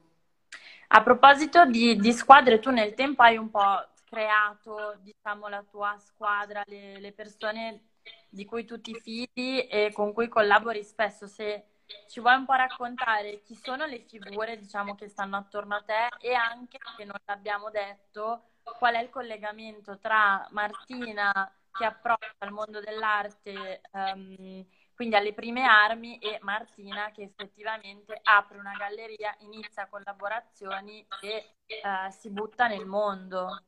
A 0.94 1.02
proposito 1.04 1.66
di, 1.66 1.96
di, 1.96 2.12
squadre, 2.12 2.60
tu 2.60 2.70
nel 2.70 2.94
tempo 2.94 3.22
hai 3.22 3.38
un 3.38 3.50
po' 3.50 3.88
creato, 4.12 4.98
diciamo, 5.00 5.48
la 5.48 5.64
tua 5.64 5.98
squadra, 6.00 6.64
le, 6.66 7.00
le 7.00 7.14
persone 7.14 7.92
di 8.30 8.44
cui 8.44 8.66
tu 8.66 8.82
ti 8.82 8.94
fidi 9.00 9.66
e 9.68 9.92
con 9.94 10.12
cui 10.12 10.28
collabori 10.28 10.84
spesso. 10.84 11.28
Se 11.28 11.68
ci 12.10 12.20
vuoi 12.20 12.36
un 12.36 12.46
po' 12.46 12.54
raccontare 12.54 13.42
chi 13.42 13.56
sono 13.56 13.86
le 13.86 14.00
figure, 14.00 14.58
diciamo, 14.58 14.96
che 14.96 15.08
stanno 15.08 15.38
attorno 15.38 15.76
a 15.76 15.84
te 15.84 16.10
e 16.20 16.34
anche, 16.34 16.78
che 16.98 17.06
non 17.06 17.16
l'abbiamo 17.26 17.70
detto, 17.70 18.56
qual 18.78 18.96
è 18.96 19.02
il 19.02 19.10
collegamento 19.10 19.98
tra 19.98 20.46
Martina 20.52 21.32
che 21.72 21.86
approccia 21.86 22.36
al 22.40 22.52
mondo 22.52 22.82
dell'arte, 22.82 23.82
um, 23.92 24.66
quindi 24.94 25.16
alle 25.16 25.34
prime 25.34 25.64
armi, 25.64 26.20
e 26.20 26.38
Martina 26.42 27.12
che 27.12 27.24
effettivamente 27.24 28.20
apre 28.24 28.58
una 28.58 28.74
galleria, 28.74 29.34
inizia 29.40 29.88
collaborazioni 29.88 31.06
e 31.22 31.56
uh, 31.82 32.12
si 32.12 32.30
butta 32.30 32.68
nel 32.68 32.86
mondo. 32.86 33.64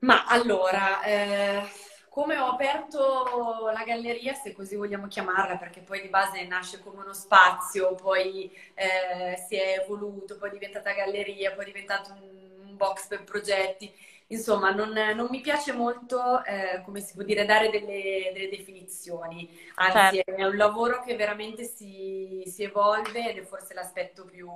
Ma 0.00 0.24
allora, 0.26 1.02
eh, 1.02 1.62
come 2.08 2.38
ho 2.38 2.46
aperto 2.50 3.68
la 3.72 3.82
galleria, 3.84 4.32
se 4.32 4.52
così 4.52 4.76
vogliamo 4.76 5.08
chiamarla, 5.08 5.56
perché 5.56 5.80
poi 5.80 6.00
di 6.00 6.08
base 6.08 6.44
nasce 6.44 6.78
come 6.80 7.02
uno 7.02 7.12
spazio, 7.12 7.94
poi 7.96 8.50
eh, 8.74 9.36
si 9.48 9.56
è 9.56 9.80
evoluto, 9.82 10.36
poi 10.38 10.50
è 10.50 10.52
diventata 10.52 10.92
galleria, 10.92 11.52
poi 11.52 11.64
è 11.64 11.66
diventato 11.66 12.12
un, 12.12 12.68
un 12.68 12.76
box 12.76 13.08
per 13.08 13.24
progetti. 13.24 13.92
Insomma, 14.30 14.70
non, 14.70 14.92
non 14.92 15.28
mi 15.30 15.40
piace 15.40 15.72
molto, 15.72 16.44
eh, 16.44 16.82
come 16.84 17.00
si 17.00 17.14
può 17.14 17.22
dire, 17.24 17.44
dare 17.46 17.70
delle, 17.70 18.30
delle 18.34 18.48
definizioni, 18.50 19.48
anzi 19.76 20.16
certo. 20.16 20.34
è 20.34 20.44
un 20.44 20.56
lavoro 20.56 21.02
che 21.02 21.16
veramente 21.16 21.64
si, 21.64 22.42
si 22.46 22.62
evolve 22.62 23.30
ed 23.30 23.38
è 23.38 23.42
forse 23.42 23.72
l'aspetto 23.72 24.26
più, 24.26 24.48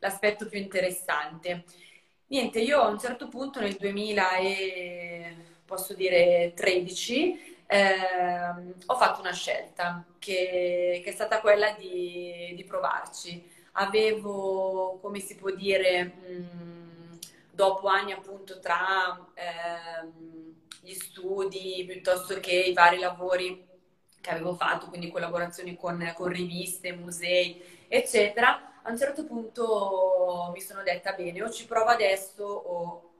l'aspetto 0.00 0.46
più 0.46 0.58
interessante. 0.60 1.64
Niente, 2.28 2.58
io 2.60 2.80
a 2.80 2.88
un 2.88 2.98
certo 2.98 3.28
punto 3.28 3.60
nel 3.60 3.76
2000 3.76 4.36
e 4.38 5.36
posso 5.64 5.94
dire 5.94 6.52
13 6.56 7.56
eh, 7.66 7.94
ho 8.86 8.96
fatto 8.96 9.20
una 9.20 9.32
scelta 9.32 10.04
che, 10.18 11.00
che 11.04 11.10
è 11.10 11.12
stata 11.12 11.40
quella 11.40 11.70
di, 11.72 12.52
di, 12.56 12.64
provarci. 12.64 13.48
Avevo, 13.72 14.98
come 15.00 15.20
si 15.20 15.36
può 15.36 15.50
dire, 15.52 16.04
mh, 16.04 17.18
dopo 17.52 17.86
anni 17.86 18.10
appunto 18.12 18.58
tra 18.58 19.16
eh, 19.34 20.08
gli 20.80 20.94
studi 20.94 21.84
piuttosto 21.86 22.40
che 22.40 22.52
i 22.52 22.72
vari 22.72 22.98
lavori 22.98 23.64
che 24.20 24.30
avevo 24.30 24.54
fatto, 24.54 24.88
quindi 24.88 25.10
collaborazioni 25.10 25.76
con, 25.76 26.12
con 26.16 26.28
riviste, 26.28 26.92
musei, 26.92 27.62
eccetera, 27.86 28.75
a 28.86 28.90
un 28.90 28.98
certo 28.98 29.24
punto 29.24 30.50
mi 30.54 30.60
sono 30.60 30.82
detta 30.82 31.12
bene, 31.12 31.42
o 31.42 31.50
ci 31.50 31.66
provo 31.66 31.90
adesso 31.90 32.44
o, 32.44 33.10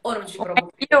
o 0.00 0.12
non 0.12 0.26
ci 0.26 0.36
provo 0.36 0.70
più. 0.74 0.86
più. 0.86 0.98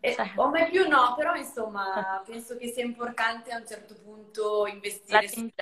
Eh, 0.00 0.14
cioè. 0.14 0.32
O 0.36 0.48
mai 0.48 0.70
più 0.70 0.88
no, 0.88 1.14
però 1.16 1.34
insomma 1.34 2.22
penso 2.24 2.56
che 2.56 2.68
sia 2.68 2.84
importante 2.84 3.50
a 3.50 3.58
un 3.58 3.66
certo 3.66 3.94
punto 4.02 4.66
investire 4.66 5.28
sul, 5.28 5.52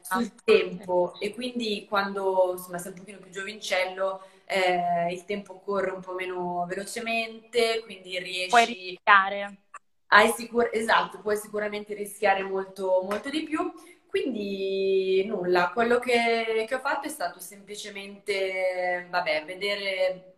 sul, 0.00 0.34
tempo 0.42 1.14
e 1.20 1.32
quindi 1.32 1.86
quando 1.88 2.54
insomma 2.56 2.78
sei 2.78 2.92
un 2.92 2.98
pochino 2.98 3.18
più 3.18 3.30
giovincello 3.30 4.22
eh, 4.46 5.12
il 5.12 5.24
tempo 5.24 5.60
corre 5.60 5.90
un 5.90 6.00
po' 6.00 6.12
meno 6.14 6.66
velocemente, 6.66 7.82
quindi 7.84 8.18
riesci... 8.18 8.48
Puoi 8.48 8.64
rischiare. 8.66 9.56
Sicur- 10.36 10.74
esatto, 10.74 11.20
puoi 11.20 11.36
sicuramente 11.36 11.94
rischiare 11.94 12.42
molto, 12.42 13.00
molto 13.08 13.30
di 13.30 13.44
più. 13.44 13.72
Quindi 14.12 15.24
nulla, 15.26 15.70
quello 15.72 15.98
che, 15.98 16.66
che 16.68 16.74
ho 16.74 16.80
fatto 16.80 17.06
è 17.06 17.10
stato 17.10 17.40
semplicemente, 17.40 19.06
vabbè, 19.10 19.44
vedere 19.46 20.34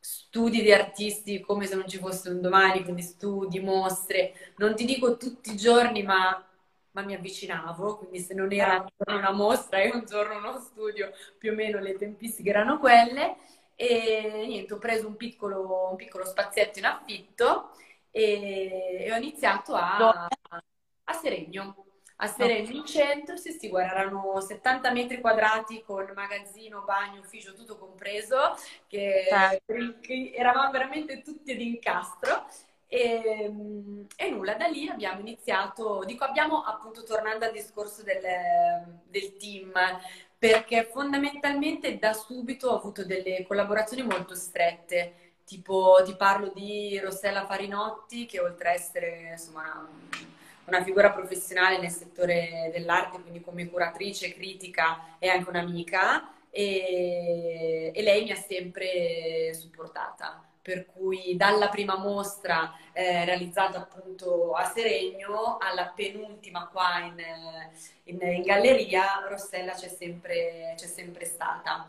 studi 0.00 0.60
di 0.60 0.72
artisti 0.72 1.40
come 1.40 1.66
se 1.66 1.76
non 1.76 1.86
ci 1.88 1.98
fosse 1.98 2.30
un 2.30 2.40
domani, 2.40 2.82
quindi 2.82 3.02
studi, 3.02 3.60
mostre, 3.60 4.32
non 4.56 4.74
ti 4.74 4.84
dico 4.84 5.16
tutti 5.16 5.52
i 5.52 5.56
giorni, 5.56 6.02
ma, 6.02 6.44
ma 6.92 7.02
mi 7.02 7.14
avvicinavo, 7.14 7.98
quindi 7.98 8.18
se 8.18 8.34
non 8.34 8.50
era 8.52 8.80
un 8.80 8.88
giorno 8.96 9.18
una 9.20 9.30
mostra 9.32 9.80
e 9.80 9.90
un 9.94 10.04
giorno 10.04 10.38
uno 10.38 10.58
studio, 10.58 11.12
più 11.38 11.52
o 11.52 11.54
meno 11.54 11.78
le 11.78 11.96
tempistiche 11.96 12.50
erano 12.50 12.78
quelle. 12.80 13.36
E 13.76 14.44
niente, 14.46 14.74
ho 14.74 14.78
preso 14.78 15.06
un 15.06 15.16
piccolo, 15.16 15.90
un 15.90 15.96
piccolo 15.96 16.24
spazietto 16.26 16.78
in 16.80 16.86
affitto 16.86 17.70
e, 18.10 19.04
e 19.06 19.12
ho 19.12 19.16
iniziato 19.16 19.74
a, 19.74 20.26
a 21.04 21.12
Seregno 21.12 21.89
a 22.22 22.26
Sereno 22.26 22.70
in 22.70 22.84
centro, 22.84 23.36
sì 23.36 23.52
sì, 23.52 23.68
guarda, 23.68 24.00
erano 24.00 24.40
70 24.40 24.92
metri 24.92 25.20
quadrati 25.20 25.82
con 25.82 26.10
magazzino, 26.14 26.82
bagno, 26.82 27.20
ufficio, 27.20 27.54
tutto 27.54 27.76
compreso, 27.78 28.56
che, 28.86 29.26
che 30.00 30.32
eravamo 30.34 30.70
veramente 30.70 31.22
tutti 31.22 31.52
ad 31.52 31.60
incastro. 31.60 32.46
E, 32.86 33.50
e, 34.16 34.30
nulla, 34.30 34.54
da 34.54 34.66
lì 34.66 34.88
abbiamo 34.88 35.20
iniziato, 35.20 36.02
dico 36.04 36.24
abbiamo 36.24 36.62
appunto 36.64 37.04
tornando 37.04 37.44
al 37.44 37.52
discorso 37.52 38.02
del, 38.02 38.20
del 39.08 39.36
team, 39.36 39.72
perché 40.36 40.88
fondamentalmente 40.90 41.98
da 41.98 42.12
subito 42.12 42.68
ho 42.68 42.76
avuto 42.76 43.04
delle 43.04 43.44
collaborazioni 43.46 44.02
molto 44.02 44.34
strette, 44.34 45.34
tipo 45.44 46.02
ti 46.04 46.14
parlo 46.16 46.50
di 46.54 46.98
Rossella 46.98 47.46
Farinotti 47.46 48.26
che 48.26 48.40
oltre 48.40 48.70
a 48.70 48.72
essere 48.72 49.30
insomma 49.32 49.88
una 50.70 50.84
figura 50.84 51.10
professionale 51.10 51.78
nel 51.78 51.90
settore 51.90 52.70
dell'arte, 52.72 53.20
quindi 53.20 53.40
come 53.40 53.68
curatrice, 53.68 54.32
critica 54.32 55.16
e 55.18 55.28
anche 55.28 55.48
un'amica 55.48 56.32
e, 56.50 57.92
e 57.94 58.02
lei 58.02 58.24
mi 58.24 58.32
ha 58.32 58.36
sempre 58.36 59.52
supportata. 59.52 60.44
Per 60.62 60.86
cui 60.86 61.36
dalla 61.36 61.68
prima 61.68 61.96
mostra 61.96 62.72
eh, 62.92 63.24
realizzata 63.24 63.78
appunto 63.78 64.52
a 64.52 64.64
Seregno 64.66 65.56
alla 65.58 65.86
penultima 65.86 66.68
qua 66.70 67.00
in, 67.00 67.16
in, 68.04 68.18
in 68.20 68.42
galleria, 68.42 69.26
Rossella 69.26 69.72
c'è 69.72 69.88
sempre, 69.88 70.74
c'è 70.76 70.86
sempre 70.86 71.24
stata. 71.24 71.88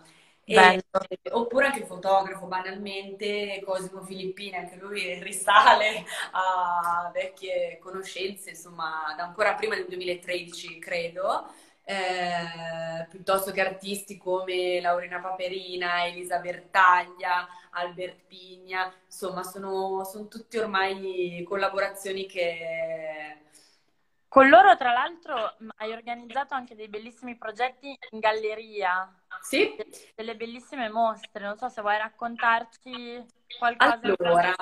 E, 0.54 0.84
oppure 1.32 1.68
anche 1.68 1.80
il 1.80 1.86
fotografo, 1.86 2.46
banalmente, 2.46 3.62
Cosimo 3.64 4.02
Filippini, 4.04 4.56
anche 4.56 4.76
lui 4.76 5.22
risale 5.22 6.06
a 6.32 7.10
vecchie 7.14 7.78
conoscenze, 7.80 8.52
insomma, 8.52 9.14
da 9.16 9.24
ancora 9.24 9.54
prima 9.56 9.76
del 9.76 9.88
2013, 9.88 10.80
credo. 10.80 11.48
Eh, 11.84 13.06
piuttosto 13.10 13.52
che 13.52 13.60
artisti 13.60 14.18
come 14.18 14.80
Laurina 14.80 15.20
Paperina, 15.20 16.06
Elisa 16.06 16.38
Bertaglia, 16.40 17.48
Albert 17.72 18.20
Pigna, 18.28 18.94
insomma, 19.06 19.44
sono, 19.44 20.04
sono 20.04 20.28
tutti 20.28 20.58
ormai 20.58 21.44
collaborazioni 21.48 22.26
che 22.28 23.40
con 24.32 24.48
loro, 24.48 24.78
tra 24.78 24.94
l'altro, 24.94 25.58
hai 25.76 25.92
organizzato 25.92 26.54
anche 26.54 26.74
dei 26.74 26.88
bellissimi 26.88 27.36
progetti 27.36 27.94
in 28.12 28.20
galleria. 28.20 29.14
Sì. 29.42 29.76
Delle 30.16 30.38
bellissime 30.38 30.88
mostre. 30.88 31.44
Non 31.44 31.58
so 31.58 31.68
se 31.68 31.82
vuoi 31.82 31.98
raccontarci 31.98 33.26
qualcosa. 33.60 34.00
Allora, 34.02 34.56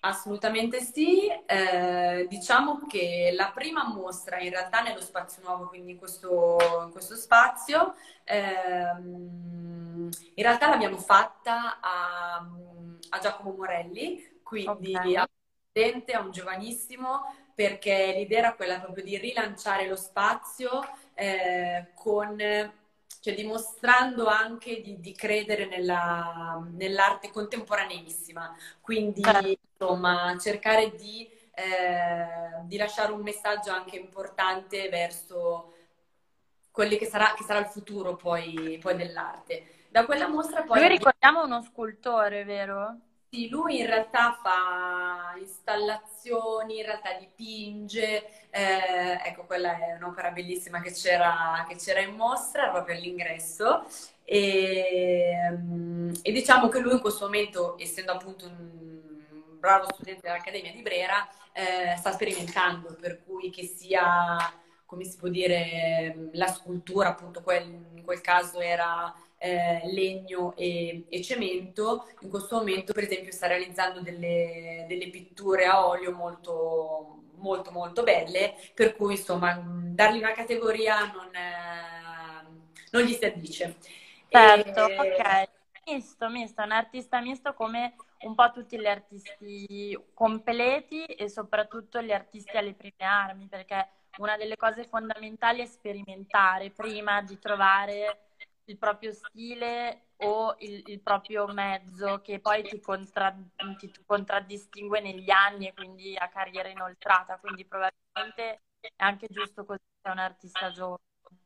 assolutamente 0.00 0.82
sì. 0.82 1.30
Eh, 1.46 2.26
diciamo 2.28 2.84
che 2.86 3.32
la 3.34 3.52
prima 3.54 3.88
mostra, 3.88 4.38
in 4.38 4.50
realtà 4.50 4.82
nello 4.82 5.00
spazio 5.00 5.40
nuovo, 5.44 5.68
quindi 5.68 5.92
in 5.92 5.98
questo, 5.98 6.58
in 6.84 6.90
questo 6.90 7.16
spazio, 7.16 7.94
ehm, 8.24 10.10
in 10.34 10.42
realtà 10.42 10.68
l'abbiamo 10.68 10.98
fatta 10.98 11.80
a, 11.80 12.46
a 13.08 13.18
Giacomo 13.18 13.54
Morelli, 13.56 14.40
quindi 14.42 14.94
okay. 14.94 15.16
a 15.16 15.26
a 16.12 16.20
un 16.20 16.32
giovanissimo 16.32 17.22
perché 17.58 18.12
l'idea 18.16 18.38
era 18.38 18.54
quella 18.54 18.78
proprio 18.78 19.02
di 19.02 19.18
rilanciare 19.18 19.88
lo 19.88 19.96
spazio 19.96 20.80
eh, 21.14 21.88
con, 21.92 22.38
cioè 22.38 23.34
dimostrando 23.34 24.26
anche 24.28 24.80
di, 24.80 25.00
di 25.00 25.12
credere 25.12 25.66
nella, 25.66 26.64
nell'arte 26.76 27.32
contemporaneissima. 27.32 28.56
Quindi, 28.80 29.24
certo. 29.24 29.58
insomma, 29.72 30.36
cercare 30.38 30.94
di, 30.94 31.28
eh, 31.52 32.62
di, 32.62 32.76
lasciare 32.76 33.10
un 33.10 33.22
messaggio 33.22 33.72
anche 33.72 33.96
importante 33.96 34.88
verso 34.88 35.72
quelli 36.70 36.96
che 36.96 37.06
sarà, 37.06 37.34
che 37.36 37.42
sarà 37.42 37.58
il 37.58 37.66
futuro 37.66 38.14
poi, 38.14 38.78
poi 38.80 38.94
dell'arte. 38.94 39.86
Da 39.88 40.04
quella 40.04 40.28
mostra 40.28 40.62
poi... 40.62 40.78
Noi 40.78 40.90
ricordiamo 40.90 41.42
uno 41.42 41.60
scultore, 41.62 42.44
vero? 42.44 42.98
Sì, 43.30 43.50
lui 43.50 43.78
in 43.80 43.84
realtà 43.86 44.32
fa 44.42 45.34
installazioni, 45.38 46.78
in 46.78 46.84
realtà 46.84 47.12
dipinge, 47.18 48.48
eh, 48.48 49.20
ecco 49.22 49.44
quella 49.44 49.76
è 49.76 49.92
un'opera 49.96 50.30
bellissima 50.30 50.80
che 50.80 50.92
c'era, 50.92 51.62
che 51.68 51.76
c'era 51.76 52.00
in 52.00 52.14
mostra 52.16 52.70
proprio 52.70 52.96
all'ingresso. 52.96 53.84
E, 54.24 55.34
mm, 55.50 56.12
e, 56.22 56.32
diciamo 56.32 56.68
che 56.68 56.78
lui 56.78 56.92
in 56.94 57.00
questo 57.00 57.26
momento, 57.26 57.76
essendo 57.78 58.12
appunto 58.12 58.46
un 58.46 58.98
bravo 59.58 59.88
studente 59.92 60.22
dell'Accademia 60.22 60.72
di 60.72 60.80
Brera, 60.80 61.28
eh, 61.52 61.96
sta 61.98 62.12
sperimentando, 62.12 62.96
per 62.98 63.22
cui 63.24 63.50
che 63.50 63.64
sia, 63.66 64.38
come 64.86 65.04
si 65.04 65.16
può 65.18 65.28
dire, 65.28 66.30
la 66.32 66.46
scultura, 66.46 67.08
appunto 67.10 67.42
quel, 67.42 67.64
in 67.94 68.02
quel 68.04 68.20
caso 68.22 68.58
era 68.60 69.12
eh, 69.38 69.80
legno 69.84 70.54
e, 70.56 71.04
e, 71.08 71.22
cemento, 71.22 72.08
in 72.20 72.28
questo 72.28 72.56
momento 72.56 72.92
per 72.92 73.04
esempio 73.04 73.32
sta 73.32 73.46
realizzando 73.46 74.00
delle, 74.00 74.84
delle 74.88 75.08
pitture 75.08 75.66
a 75.66 75.86
olio 75.86 76.12
molto, 76.12 77.22
molto, 77.36 77.70
molto 77.70 78.02
belle, 78.02 78.54
per 78.74 78.96
cui 78.96 79.14
insomma 79.14 79.60
dargli 79.64 80.18
una 80.18 80.32
categoria 80.32 81.10
non, 81.12 81.34
eh, 81.34 82.46
non 82.90 83.02
gli 83.02 83.12
si 83.12 83.24
addice. 83.24 83.76
Certo, 84.28 84.88
e... 84.88 84.98
ok. 84.98 85.48
Misto, 85.86 86.28
misto, 86.28 86.62
un 86.62 86.72
artista 86.72 87.20
misto 87.20 87.54
come 87.54 87.94
un 88.20 88.34
po' 88.34 88.50
tutti 88.50 88.78
gli 88.78 88.86
artisti 88.86 89.98
completi 90.12 91.04
e 91.04 91.30
soprattutto 91.30 92.02
gli 92.02 92.12
artisti 92.12 92.58
alle 92.58 92.74
prime 92.74 92.94
armi, 92.98 93.46
perché 93.46 93.88
una 94.18 94.36
delle 94.36 94.56
cose 94.56 94.84
fondamentali 94.84 95.62
è 95.62 95.66
sperimentare 95.66 96.70
prima 96.70 97.22
di 97.22 97.38
trovare 97.38 98.27
il 98.68 98.78
proprio 98.78 99.12
stile 99.12 100.08
o 100.18 100.54
il, 100.58 100.82
il 100.86 101.00
proprio 101.00 101.46
mezzo 101.46 102.20
che 102.22 102.40
poi 102.40 102.62
ti, 102.62 102.80
contra, 102.80 103.34
ti, 103.78 103.92
contraddistingue 104.04 105.00
negli 105.00 105.30
anni 105.30 105.68
e 105.68 105.74
quindi 105.74 106.16
a 106.16 106.28
carriera 106.28 106.68
inoltrata. 106.68 107.38
Quindi 107.38 107.64
probabilmente 107.64 108.62
è 108.80 108.88
anche 108.96 109.26
giusto 109.30 109.64
così 109.64 109.80
se 110.02 110.10
un 110.10 110.18
artista 110.18 110.70
giovane. 110.70 111.02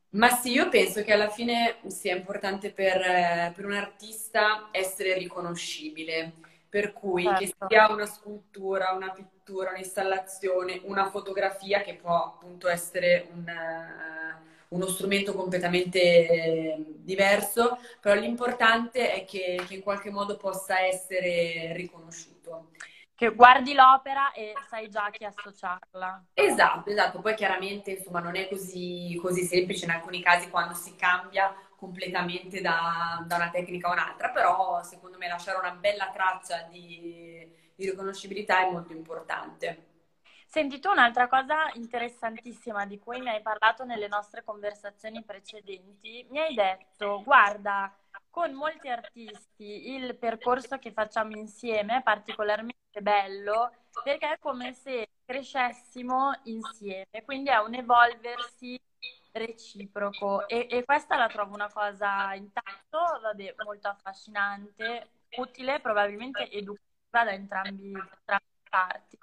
Ma 0.09 0.29
sì, 0.29 0.51
io 0.51 0.69
penso 0.69 1.01
che 1.01 1.11
alla 1.11 1.29
fine 1.29 1.77
sia 1.87 2.15
importante 2.15 2.71
per, 2.71 3.51
per 3.53 3.65
un 3.65 3.73
artista 3.73 4.69
essere 4.71 5.17
riconoscibile. 5.17 6.33
Per 6.73 6.91
cui 6.91 7.23
certo. 7.23 7.39
che 7.39 7.53
sia 7.67 7.91
una 7.91 8.07
scultura, 8.07 8.93
una 8.93 9.11
pittura, 9.11 9.69
un'installazione, 9.69 10.81
una 10.85 11.07
fotografia 11.07 11.81
che 11.81 11.93
può 11.93 12.15
appunto 12.15 12.67
essere 12.67 13.27
un, 13.31 13.45
uno 14.73 14.87
strumento 14.87 15.33
completamente 15.33 15.99
eh, 15.99 16.85
diverso, 16.97 17.77
però 18.01 18.19
l'importante 18.19 19.13
è 19.13 19.25
che, 19.25 19.63
che 19.67 19.75
in 19.75 19.81
qualche 19.81 20.09
modo 20.09 20.35
possa 20.35 20.79
essere 20.79 21.73
riconosciuto. 21.73 22.69
Che 23.15 23.29
guardi 23.29 23.73
l'opera 23.73 24.31
e 24.31 24.53
sai 24.67 24.89
già 24.89 25.09
chi 25.11 25.23
associarla. 25.23 26.25
Esatto, 26.33 26.89
esatto. 26.89 27.21
Poi 27.21 27.35
chiaramente 27.35 27.91
insomma 27.91 28.19
non 28.19 28.35
è 28.35 28.49
così, 28.49 29.17
così 29.21 29.43
semplice 29.43 29.85
in 29.85 29.91
alcuni 29.91 30.21
casi 30.21 30.49
quando 30.49 30.73
si 30.73 30.95
cambia 30.95 31.55
completamente 31.75 32.59
da, 32.59 33.23
da, 33.27 33.35
una 33.35 33.49
tecnica 33.49 33.89
a 33.89 33.91
un'altra, 33.91 34.29
però 34.29 34.81
secondo 34.83 35.17
me 35.17 35.27
lasciare 35.27 35.59
una 35.59 35.71
bella 35.71 36.09
traccia 36.11 36.67
di, 36.69 37.47
di 37.75 37.85
riconoscibilità 37.89 38.65
è 38.65 38.71
molto 38.71 38.93
importante. 38.93 39.92
Senti, 40.53 40.79
tu 40.79 40.87
un'altra 40.91 41.27
cosa 41.27 41.71
interessantissima 41.73 42.85
di 42.85 42.99
cui 42.99 43.19
mi 43.19 43.29
hai 43.29 43.41
parlato 43.41 43.85
nelle 43.85 44.07
nostre 44.07 44.43
conversazioni 44.43 45.23
precedenti, 45.23 46.27
mi 46.29 46.37
hai 46.37 46.53
detto, 46.53 47.23
guarda, 47.23 47.91
con 48.29 48.53
molti 48.53 48.87
artisti 48.87 49.95
il 49.95 50.15
percorso 50.15 50.77
che 50.77 50.91
facciamo 50.91 51.35
insieme 51.35 51.97
è 51.97 52.03
particolarmente 52.03 53.01
bello 53.01 53.71
perché 54.03 54.33
è 54.33 54.37
come 54.37 54.73
se 54.73 55.09
crescessimo 55.25 56.39
insieme, 56.43 57.23
quindi 57.25 57.49
è 57.49 57.57
un 57.57 57.73
evolversi 57.73 58.79
reciproco. 59.31 60.47
E, 60.47 60.67
e 60.69 60.85
questa 60.85 61.17
la 61.17 61.29
trovo 61.29 61.55
una 61.55 61.71
cosa 61.71 62.31
intanto 62.35 62.99
vabbè, 63.23 63.55
molto 63.65 63.87
affascinante, 63.87 65.09
utile, 65.37 65.79
probabilmente 65.79 66.47
educativa 66.51 67.23
da 67.23 67.31
entrambi, 67.31 67.91
da 68.23 68.39
parti 68.69 69.17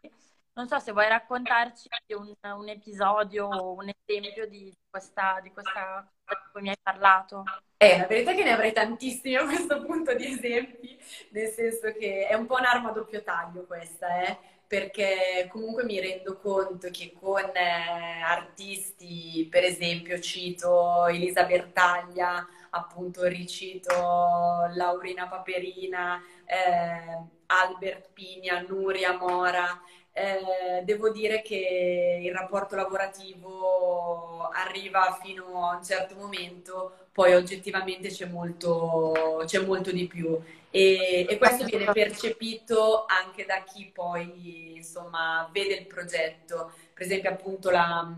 non 0.54 0.68
so 0.68 0.78
se 0.78 0.92
vuoi 0.92 1.08
raccontarci 1.08 1.88
un, 2.16 2.34
un 2.42 2.68
episodio 2.68 3.46
o 3.46 3.74
un 3.74 3.88
esempio 3.88 4.46
di 4.48 4.74
questa, 4.88 5.38
di 5.42 5.50
questa 5.52 6.08
cosa 6.24 6.40
di 6.42 6.50
cui 6.52 6.62
mi 6.62 6.68
hai 6.70 6.78
parlato. 6.82 7.44
Eh, 7.76 7.98
la 7.98 8.06
verità 8.06 8.32
è 8.32 8.34
che 8.34 8.44
ne 8.44 8.52
avrei 8.52 8.72
tantissimi 8.72 9.36
a 9.36 9.44
questo 9.44 9.82
punto 9.84 10.14
di 10.14 10.26
esempi, 10.26 10.98
nel 11.30 11.48
senso 11.48 11.92
che 11.92 12.26
è 12.26 12.34
un 12.34 12.46
po' 12.46 12.56
un'arma 12.56 12.90
a 12.90 12.92
doppio 12.92 13.22
taglio 13.22 13.64
questa, 13.64 14.22
eh? 14.22 14.36
perché 14.70 15.48
comunque 15.50 15.82
mi 15.82 15.98
rendo 15.98 16.36
conto 16.36 16.90
che 16.92 17.12
con 17.18 17.42
eh, 17.54 18.20
artisti, 18.22 19.48
per 19.50 19.64
esempio 19.64 20.20
cito 20.20 21.06
Elisa 21.08 21.42
Bertaglia, 21.42 22.46
appunto 22.70 23.24
ricito 23.24 23.90
Laurina 23.90 25.26
Paperina, 25.26 26.22
eh, 26.44 27.20
Albert 27.46 28.10
Pigna, 28.12 28.60
Nuria 28.60 29.16
Mora, 29.16 29.80
eh, 30.12 30.82
devo 30.84 31.10
dire 31.10 31.42
che 31.42 32.20
il 32.22 32.32
rapporto 32.32 32.76
lavorativo 32.76 34.48
arriva 34.52 35.18
fino 35.22 35.68
a 35.68 35.76
un 35.76 35.84
certo 35.84 36.14
momento, 36.16 37.06
poi 37.12 37.34
oggettivamente 37.34 38.08
c'è 38.08 38.26
molto, 38.26 39.42
c'è 39.46 39.60
molto 39.60 39.92
di 39.92 40.06
più 40.06 40.40
e, 40.72 41.26
e, 41.28 41.38
questo 41.38 41.64
viene 41.64 41.90
percepito 41.92 43.04
anche 43.06 43.44
da 43.44 43.64
chi 43.64 43.90
poi 43.92 44.76
insomma 44.76 45.48
vede 45.52 45.74
il 45.74 45.86
progetto. 45.86 46.72
Per 46.94 47.04
esempio 47.04 47.30
appunto 47.30 47.70
la, 47.70 48.08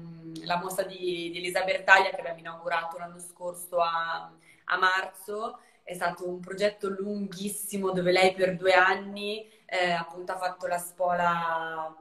la 0.45 0.57
mostra 0.59 0.85
di, 0.85 1.31
di 1.31 1.39
Elisa 1.39 1.63
Bertaglia 1.63 2.11
che 2.11 2.17
abbiamo 2.17 2.39
inaugurato 2.39 2.99
l'anno 2.99 3.19
scorso 3.19 3.79
a, 3.79 4.31
a 4.65 4.77
marzo 4.77 5.59
è 5.83 5.95
stato 5.95 6.29
un 6.29 6.41
progetto 6.41 6.89
lunghissimo 6.89 7.91
dove 7.93 8.13
lei 8.13 8.35
per 8.35 8.57
due 8.57 8.73
anni 8.73 9.49
eh, 9.67 9.91
appunto 9.91 10.33
ha 10.33 10.39
fatto 10.39 10.67
la 10.67 10.79
spola 10.79 11.97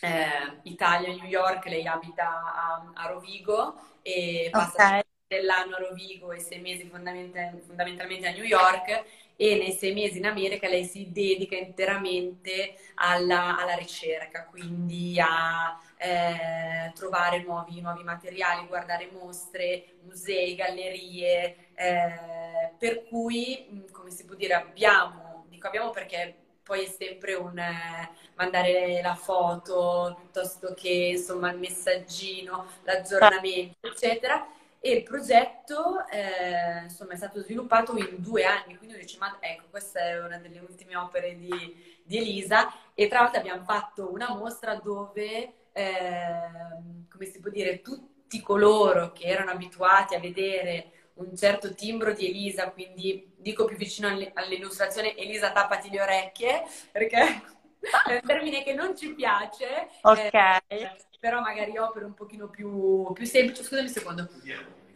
eh, 0.00 0.60
Italia-New 0.62 1.26
York, 1.26 1.66
lei 1.66 1.86
abita 1.86 2.28
a, 2.28 2.92
a 2.94 3.06
Rovigo 3.08 3.78
e 4.02 4.48
passa 4.50 4.86
okay. 4.86 5.00
dell'anno 5.26 5.76
a 5.76 5.78
Rovigo 5.80 6.32
e 6.32 6.40
sei 6.40 6.60
mesi 6.60 6.88
fondamental- 6.88 7.60
fondamentalmente 7.60 8.28
a 8.28 8.32
New 8.32 8.44
York 8.44 9.04
e 9.36 9.56
nei 9.56 9.72
sei 9.72 9.92
mesi 9.92 10.18
in 10.18 10.26
America 10.26 10.68
lei 10.68 10.84
si 10.84 11.10
dedica 11.12 11.56
interamente 11.56 12.76
alla, 12.94 13.58
alla 13.58 13.74
ricerca, 13.74 14.46
quindi 14.46 15.18
a 15.20 15.78
eh, 15.96 16.92
trovare 16.94 17.42
nuovi, 17.42 17.80
nuovi, 17.80 18.02
materiali, 18.02 18.66
guardare 18.66 19.10
mostre, 19.12 19.96
musei, 20.02 20.54
gallerie, 20.54 21.70
eh, 21.74 22.72
per 22.78 23.04
cui, 23.04 23.84
come 23.90 24.10
si 24.10 24.24
può 24.24 24.34
dire, 24.34 24.54
abbiamo, 24.54 25.46
dico 25.48 25.66
abbiamo 25.66 25.90
perché 25.90 26.36
poi 26.66 26.84
è 26.84 26.88
sempre 26.88 27.34
un 27.34 27.56
eh, 27.56 28.10
mandare 28.34 29.00
la 29.00 29.14
foto 29.14 30.16
piuttosto 30.18 30.74
che 30.74 31.12
insomma 31.12 31.52
il 31.52 31.58
messaggino, 31.58 32.66
l'aggiornamento, 32.82 33.86
eccetera. 33.86 34.48
E 34.80 34.90
il 34.90 35.02
progetto 35.04 36.06
eh, 36.08 36.82
insomma, 36.82 37.12
è 37.12 37.16
stato 37.16 37.40
sviluppato 37.40 37.96
in 37.96 38.20
due 38.20 38.44
anni, 38.44 38.76
quindi 38.76 38.98
dice, 38.98 39.16
ma 39.18 39.36
ecco, 39.40 39.64
questa 39.70 40.00
è 40.00 40.20
una 40.22 40.38
delle 40.38 40.58
ultime 40.60 40.96
opere 40.96 41.36
di, 41.36 42.00
di 42.02 42.16
Elisa. 42.18 42.72
E 42.94 43.06
tra 43.06 43.20
l'altro 43.20 43.40
abbiamo 43.40 43.62
fatto 43.62 44.10
una 44.12 44.34
mostra 44.34 44.74
dove, 44.74 45.52
eh, 45.76 47.06
come 47.10 47.26
si 47.26 47.40
può 47.40 47.50
dire, 47.50 47.82
tutti 47.82 48.40
coloro 48.40 49.12
che 49.12 49.24
erano 49.26 49.50
abituati 49.50 50.14
a 50.14 50.20
vedere 50.20 50.90
un 51.14 51.36
certo 51.36 51.74
timbro 51.74 52.12
di 52.12 52.26
Elisa, 52.26 52.70
quindi 52.70 53.32
dico 53.36 53.64
più 53.64 53.76
vicino 53.76 54.08
all'illustrazione 54.34 55.16
Elisa 55.16 55.52
tappati 55.52 55.90
le 55.90 56.02
orecchie, 56.02 56.62
perché 56.90 57.18
è 57.18 58.12
un 58.12 58.20
termine 58.26 58.62
che 58.62 58.74
non 58.74 58.96
ci 58.96 59.14
piace, 59.14 59.88
ok 60.02 60.34
eh, 60.66 60.96
però 61.26 61.40
magari 61.40 61.76
opere 61.76 62.04
un 62.04 62.14
pochino 62.14 62.48
più, 62.48 63.12
più 63.12 63.24
semplici. 63.24 63.64
Scusami 63.64 63.88
un 63.88 63.92
secondo. 63.92 64.28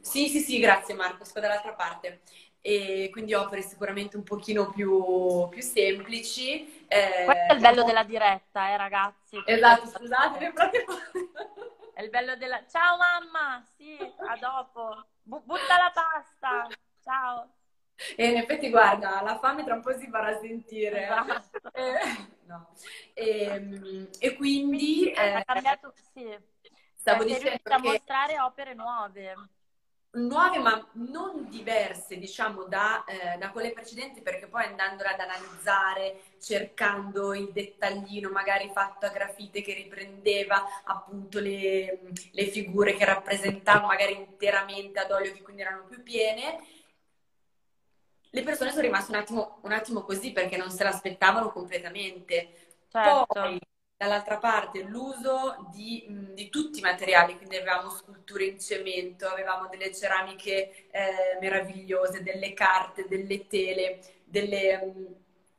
Sì, 0.01 0.29
sì, 0.29 0.39
sì, 0.39 0.59
grazie 0.61 0.95
Marco, 0.95 1.25
sto 1.25 1.41
dall'altra 1.41 1.73
parte. 1.73 2.21
E 2.61 3.09
quindi 3.11 3.35
opere 3.35 3.63
sicuramente 3.63 4.17
un 4.17 4.23
pochino 4.23 4.71
più, 4.71 5.49
più 5.49 5.63
semplici. 5.63 6.80
Eh, 6.93 7.25
Questo 7.25 7.53
è 7.53 7.55
il 7.55 7.61
bello 7.61 7.85
della 7.85 8.03
diretta, 8.03 8.71
eh 8.71 8.77
ragazzi. 8.77 9.41
Esatto, 9.47 9.87
scusate, 9.87 10.51
proprio... 10.53 10.85
È 11.95 12.03
il 12.03 12.11
bello 12.11 12.35
della... 12.35 12.67
Ciao 12.67 12.97
mamma! 12.97 13.65
Sì, 13.77 13.97
a 14.27 14.37
dopo. 14.37 15.07
B- 15.23 15.41
butta 15.45 15.77
la 15.77 15.93
pasta! 15.95 16.67
Ciao! 17.01 17.49
E 18.17 18.27
in 18.27 18.39
effetti, 18.39 18.71
guarda, 18.71 19.21
la 19.23 19.39
fame 19.39 19.63
tra 19.63 19.75
un 19.75 19.83
po' 19.83 19.97
si 19.97 20.09
farà 20.09 20.37
sentire. 20.41 21.05
Esatto. 21.05 21.71
Eh, 21.73 22.27
no. 22.47 22.71
e, 23.15 23.45
ehm, 23.45 24.09
e, 24.19 24.35
quindi... 24.35 25.13
Eh, 25.13 25.35
ha 25.35 25.45
cambiato, 25.45 25.93
sì. 26.13 26.37
Stavo 26.97 27.23
cioè, 27.23 27.39
dicendo 27.39 27.61
che... 27.63 27.73
a 27.73 27.79
mostrare 27.79 28.41
opere 28.41 28.75
nuove 28.75 29.37
nuove 30.13 30.59
ma 30.59 30.89
non 30.93 31.49
diverse 31.49 32.19
diciamo 32.19 32.65
da, 32.65 33.05
eh, 33.05 33.39
da, 33.39 33.51
quelle 33.51 33.73
precedenti 33.73 34.23
perché 34.23 34.49
poi 34.49 34.65
andando 34.65 35.05
ad 35.05 35.21
analizzare 35.21 36.23
cercando 36.41 37.33
il 37.33 37.53
dettaglino 37.53 38.29
magari 38.29 38.71
fatto 38.73 39.07
a 39.07 39.11
grafite 39.11 39.63
che 39.63 39.73
riprendeva 39.73 40.83
appunto 40.83 41.39
le, 41.39 42.01
le 42.33 42.47
figure 42.47 42.95
che 42.95 43.05
rappresentavano 43.05 43.87
magari 43.87 44.17
interamente 44.17 44.99
ad 44.99 45.13
olio 45.13 45.33
che 45.33 45.43
quindi 45.43 45.63
erano 45.63 45.85
più 45.85 46.03
piene 46.03 46.59
le 48.31 48.43
persone 48.43 48.71
sono 48.71 48.83
rimaste 48.83 49.13
un 49.13 49.19
attimo, 49.19 49.59
un 49.63 49.73
attimo 49.73 50.03
così 50.03 50.33
perché 50.33 50.57
non 50.57 50.71
se 50.71 50.83
l'aspettavano 50.83 51.53
completamente 51.53 52.79
certo. 52.89 53.27
poi 53.29 53.61
dall'altra 54.01 54.39
parte 54.39 54.81
l'uso 54.85 55.69
di, 55.75 56.07
di, 56.33 56.49
tutti 56.49 56.79
i 56.79 56.83
materiali, 56.83 57.37
quindi 57.37 57.57
avevamo 57.57 57.91
sculture 57.91 58.47
in 58.47 58.59
cemento, 58.59 59.29
avevamo 59.29 59.69
delle 59.69 59.95
ceramiche 59.95 60.89
eh, 60.91 61.37
meravigliose, 61.39 62.23
delle 62.23 62.55
carte, 62.55 63.05
delle 63.07 63.47
tele, 63.47 64.01
delle, 64.25 64.95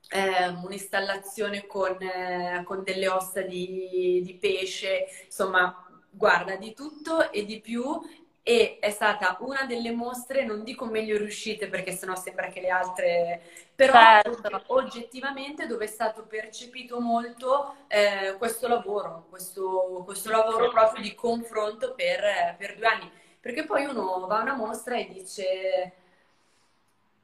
eh, 0.09 0.47
un'installazione 0.47 1.67
con, 1.67 2.01
eh, 2.01 2.63
con, 2.65 2.81
delle 2.83 3.09
ossa 3.09 3.41
di, 3.41 4.23
di 4.25 4.33
pesce, 4.41 5.05
insomma, 5.25 5.87
guarda, 6.09 6.55
di 6.55 6.73
tutto 6.73 7.31
e 7.31 7.45
di 7.45 7.61
più 7.61 8.01
e 8.43 8.79
è 8.79 8.89
stata 8.89 9.37
una 9.41 9.65
delle 9.65 9.91
mostre, 9.91 10.43
non 10.43 10.63
dico 10.63 10.85
meglio 10.85 11.17
riuscite 11.17 11.67
perché 11.67 11.91
sennò 11.91 12.15
sembra 12.15 12.47
che 12.47 12.61
le 12.61 12.69
altre, 12.69 13.41
però 13.75 13.93
certo. 13.93 14.63
oggettivamente 14.67 15.67
dove 15.67 15.85
è 15.85 15.87
stato 15.87 16.25
percepito 16.25 16.99
molto 16.99 17.75
eh, 17.87 18.35
questo 18.37 18.67
lavoro, 18.67 19.27
questo, 19.29 20.01
questo, 20.05 20.31
lavoro 20.31 20.69
proprio 20.69 21.03
di 21.03 21.13
confronto 21.13 21.93
per, 21.93 22.55
per 22.57 22.75
due 22.75 22.85
anni. 22.87 23.11
Perché 23.39 23.65
poi 23.65 23.85
uno 23.85 24.25
va 24.27 24.39
a 24.39 24.41
una 24.41 24.55
mostra 24.55 24.95
e 24.97 25.07
dice, 25.07 25.93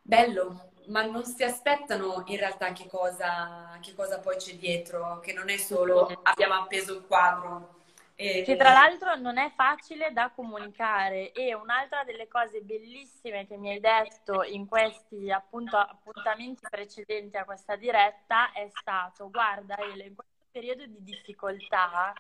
bello, 0.02 0.72
ma 0.88 1.04
non 1.04 1.24
si 1.26 1.44
aspettano 1.44 2.24
in 2.28 2.38
realtà 2.38 2.72
che 2.74 2.88
cosa, 2.88 3.78
che 3.82 3.94
cosa 3.94 4.20
poi 4.20 4.38
c'è 4.38 4.54
dietro, 4.56 5.20
che 5.20 5.34
non 5.34 5.50
è 5.50 5.58
solo 5.58 6.20
abbiamo 6.24 6.56
appeso 6.56 6.94
il 6.94 7.06
quadro. 7.06 7.76
E... 8.20 8.42
Che 8.42 8.56
tra 8.56 8.72
l'altro 8.72 9.16
non 9.16 9.38
è 9.38 9.52
facile 9.56 10.12
da 10.12 10.32
comunicare 10.34 11.32
e 11.34 11.54
un'altra 11.54 12.04
delle 12.04 12.28
cose 12.28 12.62
bellissime 12.62 13.46
che 13.46 13.58
mi 13.58 13.70
hai 13.70 13.80
detto 13.80 14.42
in 14.42 14.66
questi 14.66 15.30
appunto, 15.30 15.78
appuntamenti 15.78 16.66
precedenti 16.68 17.38
a 17.38 17.46
questa 17.46 17.76
diretta 17.76 18.52
è 18.54 18.68
stato, 18.72 19.30
guarda 19.30 19.76
Ele, 19.78 20.06
in 20.06 20.16
questo 20.16 20.46
periodo 20.50 20.88
di 20.88 21.04
difficoltà 21.04 22.12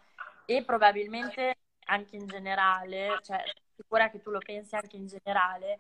e 0.45 0.63
probabilmente 0.63 1.57
anche 1.87 2.15
in 2.15 2.27
generale, 2.27 3.17
cioè 3.23 3.43
sicura 3.75 4.11
che 4.11 4.21
tu 4.21 4.29
lo 4.29 4.39
pensi 4.39 4.75
anche 4.75 4.97
in 4.97 5.07
generale, 5.07 5.79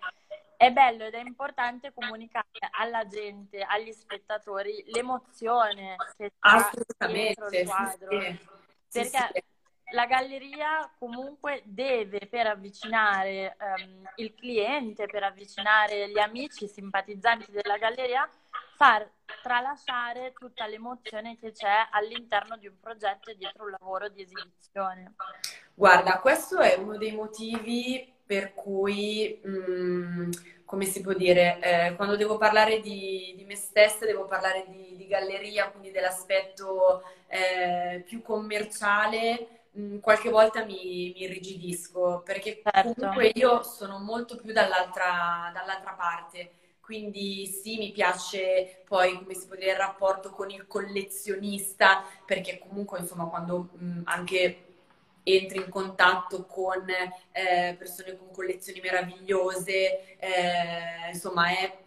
è 0.57 0.71
bello 0.71 1.05
ed 1.05 1.13
è 1.13 1.19
importante 1.19 1.93
comunicare 1.93 2.47
alla 2.71 3.05
gente, 3.05 3.61
agli 3.61 3.91
spettatori, 3.91 4.83
l'emozione 4.87 5.95
che 6.17 6.31
sta 6.35 7.05
dietro 7.05 7.49
il 7.49 7.67
quadro. 7.67 8.19
Sì, 8.19 8.39
sì. 8.87 9.09
Perché 9.09 9.29
sì, 9.31 9.43
la 9.91 10.05
galleria 10.05 10.89
comunque 10.97 11.61
deve, 11.65 12.27
per 12.29 12.47
avvicinare 12.47 13.55
um, 13.59 14.09
il 14.15 14.33
cliente, 14.33 15.05
per 15.05 15.23
avvicinare 15.23 16.09
gli 16.09 16.19
amici, 16.19 16.67
simpatizzanti 16.67 17.51
della 17.51 17.77
galleria, 17.77 18.29
far 18.75 19.09
tralasciare 19.41 20.33
tutta 20.33 20.67
l'emozione 20.67 21.37
che 21.37 21.51
c'è 21.51 21.87
all'interno 21.91 22.57
di 22.57 22.67
un 22.67 22.79
progetto 22.79 23.31
e 23.31 23.37
dietro 23.37 23.63
un 23.63 23.71
lavoro 23.79 24.09
di 24.09 24.21
esibizione. 24.21 25.15
Guarda, 25.73 26.19
questo 26.19 26.59
è 26.59 26.75
uno 26.75 26.97
dei 26.97 27.11
motivi 27.11 28.13
per 28.25 28.53
cui, 28.53 29.39
mh, 29.41 29.49
mm, 29.49 30.31
come 30.65 30.85
si 30.85 31.01
può 31.01 31.13
dire, 31.13 31.59
eh, 31.61 31.95
quando 31.95 32.17
devo 32.17 32.37
parlare 32.37 32.81
di, 32.81 33.33
di, 33.37 33.45
me 33.45 33.55
stessa, 33.55 34.05
devo 34.05 34.25
parlare 34.25 34.65
di, 34.67 34.97
di 34.97 35.07
galleria, 35.07 35.69
quindi 35.69 35.91
dell'aspetto 35.91 37.03
eh, 37.27 38.03
più 38.05 38.21
commerciale, 38.21 39.56
mh, 39.77 39.81
mm, 39.81 39.97
qualche 39.99 40.29
volta 40.29 40.65
mi, 40.65 41.13
mi 41.15 41.21
irrigidisco, 41.21 42.21
perché 42.25 42.61
certo. 42.63 42.93
comunque 42.93 43.31
io 43.33 43.63
sono 43.63 43.99
molto 43.99 44.35
più 44.35 44.51
dall'altra, 44.51 45.51
dall'altra 45.53 45.93
parte. 45.93 46.51
Quindi 46.81 47.45
sì, 47.47 47.77
mi 47.77 47.91
piace 47.91 48.81
poi, 48.85 49.17
come 49.17 49.33
si 49.33 49.45
può 49.47 49.55
dire, 49.55 49.71
il 49.71 49.77
rapporto 49.77 50.29
con 50.29 50.49
il 50.49 50.67
collezionista, 50.67 52.03
perché 52.25 52.59
comunque, 52.59 52.99
insomma, 52.99 53.25
quando 53.25 53.69
mh, 53.73 53.85
mm, 53.85 54.01
anche 54.05 54.61
entri 55.23 55.57
in 55.57 55.69
contatto 55.69 56.45
con 56.45 56.85
eh, 56.89 57.75
persone 57.77 58.15
con 58.15 58.31
collezioni 58.31 58.79
meravigliose, 58.79 60.17
eh, 60.17 61.09
insomma 61.11 61.49
è, 61.49 61.77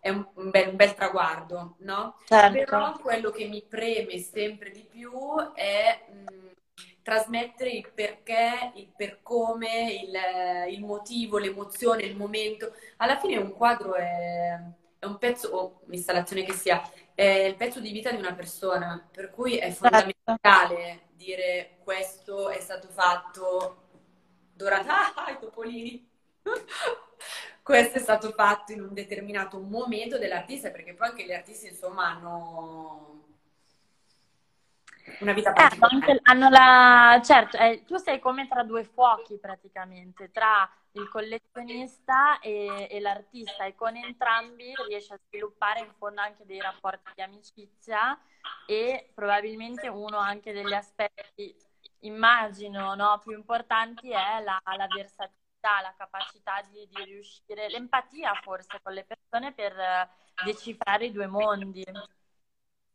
è 0.00 0.08
un, 0.08 0.26
un, 0.34 0.50
bel, 0.50 0.70
un, 0.70 0.76
bel, 0.76 0.94
traguardo, 0.94 1.76
no? 1.78 2.16
Certo. 2.24 2.64
Però 2.64 2.92
quello 2.98 3.30
che 3.30 3.46
mi 3.46 3.62
preme 3.62 4.18
sempre 4.18 4.72
di 4.72 4.84
più 4.90 5.12
è 5.54 6.06
mh, 6.10 6.50
trasmettere 7.02 7.70
il 7.70 7.90
perché, 7.92 8.72
il 8.74 8.92
per 8.96 9.22
come, 9.22 9.92
il, 9.92 10.72
il, 10.72 10.84
motivo, 10.84 11.38
l'emozione, 11.38 12.02
il 12.02 12.16
momento. 12.16 12.74
Alla 12.98 13.18
fine 13.18 13.36
un 13.36 13.52
quadro 13.52 13.94
è, 13.94 14.58
è 14.98 15.04
un 15.06 15.18
pezzo, 15.18 15.48
o 15.48 15.80
un'installazione 15.86 16.44
che 16.44 16.52
sia, 16.52 16.82
è 17.14 17.24
il 17.24 17.56
pezzo 17.56 17.80
di 17.80 17.90
vita 17.90 18.10
di 18.10 18.18
una 18.18 18.34
persona, 18.34 19.08
per 19.10 19.30
cui 19.30 19.56
è 19.56 19.72
certo. 19.72 19.88
fondamentale 19.88 21.08
dire 21.12 21.78
questo 21.82 22.48
è 22.50 22.60
stato 22.60 22.88
fatto 22.88 23.88
durante... 24.52 24.88
Ah, 25.14 25.30
i 25.30 25.38
topolini! 25.38 26.08
questo 27.62 27.98
è 27.98 28.00
stato 28.00 28.32
fatto 28.32 28.72
in 28.72 28.82
un 28.82 28.92
determinato 28.94 29.58
momento 29.58 30.18
dell'artista, 30.18 30.70
perché 30.70 30.94
poi 30.94 31.08
anche 31.08 31.24
gli 31.24 31.32
artisti, 31.32 31.68
insomma, 31.68 32.10
hanno 32.10 33.19
una 35.20 35.32
vita 35.32 35.52
particolare. 35.52 36.12
Eh, 36.12 36.20
hanno 36.24 36.48
la... 36.48 37.20
Certo, 37.24 37.56
eh, 37.56 37.84
tu 37.86 37.96
sei 37.96 38.18
come 38.18 38.48
tra 38.48 38.62
due 38.62 38.84
fuochi 38.84 39.38
praticamente, 39.38 40.30
tra 40.30 40.68
il 40.92 41.08
collezionista 41.08 42.38
e, 42.40 42.88
e, 42.90 43.00
l'artista 43.00 43.64
e 43.64 43.74
con 43.74 43.96
entrambi 43.96 44.72
riesci 44.88 45.12
a 45.12 45.20
sviluppare 45.28 45.80
in 45.80 45.92
fondo 45.98 46.20
anche 46.20 46.44
dei 46.44 46.60
rapporti 46.60 47.12
di 47.14 47.22
amicizia 47.22 48.18
e 48.66 49.10
probabilmente 49.14 49.88
uno 49.88 50.16
anche 50.16 50.52
degli 50.52 50.72
aspetti 50.72 51.54
immagino, 52.00 52.94
no, 52.94 53.20
più 53.22 53.32
importanti 53.32 54.10
è 54.10 54.42
la, 54.42 54.60
la 54.64 54.86
versatilità, 54.86 55.80
la 55.82 55.94
capacità 55.96 56.62
di, 56.70 56.88
di, 56.88 57.04
riuscire, 57.04 57.68
l'empatia 57.68 58.32
forse 58.42 58.80
con 58.82 58.92
le 58.92 59.04
persone 59.04 59.52
per 59.52 59.74
decifrare 60.44 61.06
i 61.06 61.12
due 61.12 61.26
mondi. 61.26 61.84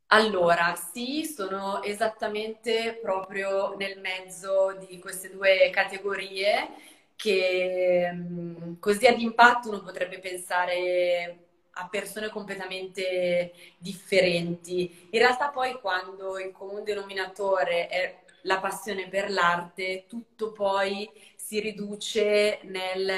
Allora, 0.09 0.75
sì, 0.75 1.25
sono 1.25 1.81
esattamente 1.83 2.99
proprio 3.01 3.75
nel 3.75 3.99
mezzo 3.99 4.75
di 4.87 4.99
queste 4.99 5.31
due 5.31 5.69
categorie 5.71 6.69
che 7.15 8.09
mm, 8.13 8.73
così 8.79 9.07
ad 9.07 9.19
impatto 9.19 9.69
uno 9.69 9.81
potrebbe 9.81 10.19
pensare 10.19 11.39
a 11.71 11.87
persone 11.89 12.29
completamente 12.29 13.51
differenti. 13.79 15.07
In 15.11 15.19
realtà 15.19 15.49
poi 15.49 15.73
quando 15.81 16.37
il 16.39 16.51
comune 16.51 16.83
denominatore 16.83 17.87
è 17.87 18.19
la 18.43 18.59
passione 18.59 19.07
per 19.09 19.31
l'arte, 19.31 20.05
tutto 20.07 20.51
poi 20.51 21.09
si 21.35 21.59
riduce 21.59 22.59
nel, 22.63 23.11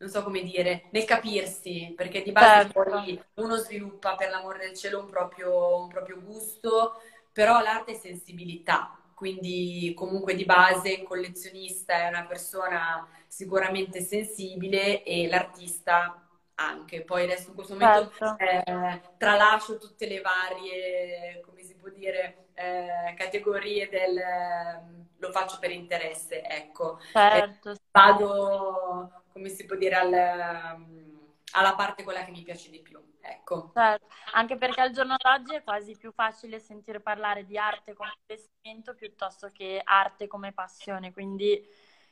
non 0.00 0.08
so 0.08 0.22
come 0.22 0.42
dire, 0.42 0.84
nel 0.90 1.04
capirsi, 1.04 1.92
perché 1.94 2.22
di 2.22 2.32
base 2.32 2.70
certo. 2.72 2.82
poi 2.82 3.22
uno 3.34 3.56
sviluppa 3.56 4.16
per 4.16 4.30
l'amore 4.30 4.58
del 4.58 4.76
cielo 4.76 4.98
un 4.98 5.10
proprio, 5.10 5.82
un 5.82 5.88
proprio 5.88 6.20
gusto, 6.22 7.00
però 7.32 7.60
l'arte 7.60 7.92
è 7.92 7.94
sensibilità, 7.96 8.98
quindi 9.14 9.92
comunque 9.94 10.34
di 10.34 10.46
base 10.46 10.90
il 10.90 11.02
collezionista 11.02 11.94
è 11.94 12.08
una 12.08 12.24
persona 12.24 13.06
sicuramente 13.26 14.00
sensibile 14.00 15.02
e 15.02 15.28
l'artista 15.28 16.26
anche. 16.54 17.02
Poi 17.02 17.24
adesso 17.24 17.50
in 17.50 17.54
questo 17.54 17.74
momento 17.74 18.10
certo. 18.16 18.70
eh, 18.70 19.00
tralascio 19.18 19.76
tutte 19.76 20.06
le 20.06 20.22
varie, 20.22 21.40
come 21.44 21.62
si 21.62 21.74
può 21.74 21.90
dire, 21.90 22.48
eh, 22.54 23.14
categorie 23.16 23.88
del 23.90 24.16
ehm, 24.16 25.06
lo 25.18 25.30
faccio 25.30 25.58
per 25.58 25.70
interesse, 25.70 26.42
ecco. 26.42 26.98
Certo. 27.12 27.70
Eh, 27.72 27.76
vado, 27.90 29.19
come 29.32 29.48
si 29.48 29.64
può 29.64 29.76
dire, 29.76 29.94
al, 29.94 30.12
ehm, 30.12 31.18
alla 31.52 31.74
parte 31.74 32.02
quella 32.04 32.24
che 32.24 32.30
mi 32.30 32.42
piace 32.42 32.70
di 32.70 32.80
più. 32.80 33.00
Ecco. 33.22 33.70
Certo. 33.74 34.06
Anche 34.32 34.56
perché 34.56 34.80
al 34.80 34.92
giorno 34.92 35.16
d'oggi 35.18 35.54
è 35.54 35.62
quasi 35.62 35.96
più 35.96 36.10
facile 36.12 36.58
sentire 36.58 37.00
parlare 37.00 37.44
di 37.44 37.58
arte 37.58 37.92
come 37.92 38.14
investimento 38.26 38.94
piuttosto 38.94 39.50
che 39.52 39.80
arte 39.84 40.26
come 40.26 40.52
passione, 40.52 41.12
quindi 41.12 41.62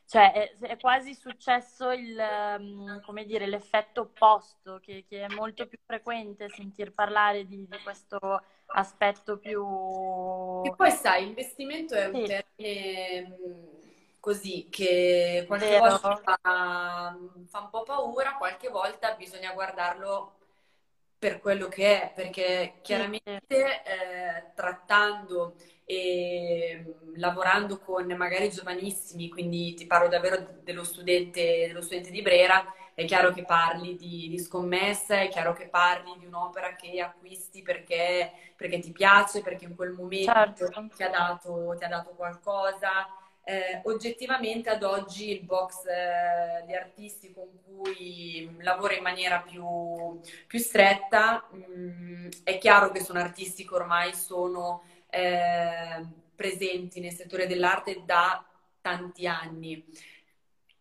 cioè, 0.08 0.32
è, 0.32 0.56
è, 0.58 0.78
quasi 0.78 1.14
successo 1.14 1.90
il, 1.90 3.02
come 3.04 3.26
dire, 3.26 3.46
l'effetto 3.46 4.00
opposto, 4.02 4.78
che, 4.80 5.04
che, 5.06 5.26
è 5.26 5.34
molto 5.34 5.66
più 5.66 5.78
frequente 5.84 6.48
sentir 6.48 6.92
parlare 6.92 7.44
di, 7.46 7.66
di 7.68 7.78
questo 7.82 8.18
aspetto 8.68 9.36
più... 9.36 10.62
E 10.64 10.74
poi 10.74 10.90
sai, 10.92 11.26
investimento 11.26 11.94
è 11.94 12.06
un 12.06 12.14
sì. 12.14 12.24
termine 12.24 13.28
mm, 13.28 13.87
così 14.20 14.68
che 14.70 15.44
qualche 15.46 15.68
Vero. 15.68 15.98
volta 15.98 16.16
fa, 16.16 17.18
fa 17.46 17.58
un 17.60 17.70
po' 17.70 17.82
paura, 17.82 18.36
qualche 18.36 18.68
volta 18.68 19.14
bisogna 19.14 19.52
guardarlo 19.52 20.34
per 21.18 21.40
quello 21.40 21.68
che 21.68 22.02
è, 22.02 22.12
perché 22.14 22.74
chiaramente 22.80 23.50
eh, 23.50 24.52
trattando 24.54 25.54
e 25.84 26.84
mm, 26.86 27.14
lavorando 27.16 27.78
con 27.78 28.06
magari 28.16 28.50
giovanissimi, 28.50 29.28
quindi 29.28 29.74
ti 29.74 29.86
parlo 29.86 30.08
davvero 30.08 30.46
dello 30.62 30.84
studente, 30.84 31.66
dello 31.66 31.80
studente 31.80 32.10
di 32.10 32.22
Brera, 32.22 32.72
è 32.94 33.04
chiaro 33.04 33.32
che 33.32 33.44
parli 33.44 33.96
di, 33.96 34.28
di, 34.28 34.38
scommessa, 34.38 35.20
è 35.20 35.28
chiaro 35.28 35.52
che 35.52 35.68
parli 35.68 36.16
di 36.18 36.26
un'opera 36.26 36.74
che 36.74 37.00
acquisti 37.00 37.62
perché, 37.62 38.32
perché 38.54 38.80
ti 38.80 38.92
piace, 38.92 39.40
perché 39.40 39.64
in 39.64 39.74
quel 39.74 39.92
momento 39.92 40.32
certo. 40.32 40.86
ti, 40.94 41.02
ha 41.02 41.08
dato, 41.08 41.74
ti 41.78 41.84
ha 41.84 41.88
dato 41.88 42.10
qualcosa. 42.10 43.06
Eh, 43.48 43.80
oggettivamente 43.84 44.68
ad 44.68 44.82
oggi 44.82 45.30
il 45.30 45.42
box 45.42 45.86
eh, 45.86 46.66
di 46.66 46.74
artisti 46.74 47.32
con 47.32 47.48
cui 47.64 48.46
lavoro 48.60 48.92
in 48.92 49.00
maniera 49.02 49.40
più, 49.40 50.20
più 50.46 50.58
stretta, 50.58 51.48
mh, 51.50 51.56
mm, 51.56 52.28
è 52.44 52.58
chiaro 52.58 52.90
che 52.90 53.02
sono 53.02 53.20
artisti 53.20 53.66
che 53.66 53.74
ormai 53.74 54.12
sono 54.12 54.82
eh, 55.08 56.04
presenti 56.36 57.00
nel 57.00 57.14
settore 57.14 57.46
dell'arte 57.46 58.02
da 58.04 58.44
tanti 58.82 59.26
anni. 59.26 59.82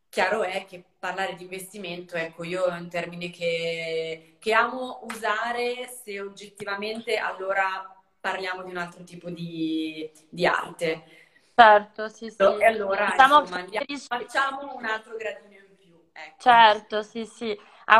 chiaro 0.10 0.44
è 0.44 0.66
che 0.66 0.84
parlare 1.00 1.36
di 1.36 1.44
investimento, 1.44 2.18
ecco, 2.18 2.44
io 2.44 2.66
è 2.66 2.78
un 2.78 2.90
termine 2.90 3.30
che, 3.30 4.36
che 4.40 4.54
amo 4.54 5.00
usare 5.04 5.88
se 5.88 6.20
oggettivamente 6.20 7.16
allora 7.16 7.96
parliamo 8.20 8.64
di 8.64 8.72
un 8.72 8.78
altro 8.78 9.04
tipo 9.06 9.30
di, 9.30 10.12
di 10.30 10.46
arte. 10.46 11.27
Certo, 11.60 12.08
sì, 12.10 12.30
sì. 12.30 12.44
E 12.44 12.66
allora, 12.66 13.08
diciamo 13.08 13.40
insomma, 13.40 13.60
andiamo, 13.62 13.86
facciamo 14.08 14.76
un 14.76 14.86
altro 14.86 15.16
gradino 15.16 15.56
in 15.56 15.76
più. 15.76 16.10
Ecco. 16.14 16.36
Certo, 16.38 17.02
sì, 17.02 17.26
sì. 17.26 17.60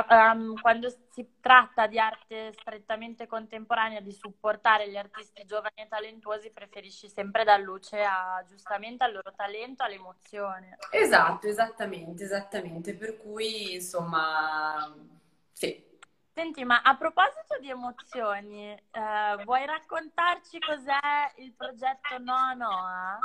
Um, 0.10 0.54
quando 0.62 0.94
si 1.10 1.28
tratta 1.40 1.88
di 1.88 1.98
arte 1.98 2.52
strettamente 2.52 3.26
contemporanea, 3.26 4.00
di 4.00 4.12
supportare 4.12 4.92
gli 4.92 4.96
artisti 4.96 5.44
giovani 5.46 5.74
e 5.76 5.88
talentuosi, 5.88 6.52
preferisci 6.52 7.10
sempre 7.10 7.44
dar 7.44 7.60
luce 7.60 8.04
a, 8.04 8.44
giustamente 8.48 9.04
al 9.06 9.14
loro 9.14 9.34
talento, 9.36 9.82
all'emozione. 9.82 10.78
Esatto, 10.92 11.48
esattamente, 11.48 12.26
esattamente. 12.26 12.94
Per 12.94 13.18
cui, 13.18 13.74
insomma, 13.74 14.94
sì. 15.52 15.84
Senti, 16.32 16.64
ma 16.64 16.82
a 16.84 16.96
proposito 16.96 17.58
di 17.60 17.72
emozioni, 17.72 18.72
eh, 18.72 19.44
vuoi 19.44 19.66
raccontarci 19.66 20.60
cos'è 20.60 21.32
il 21.38 21.54
progetto 21.54 22.20
Noa 22.20 22.54
Noa? 22.54 23.20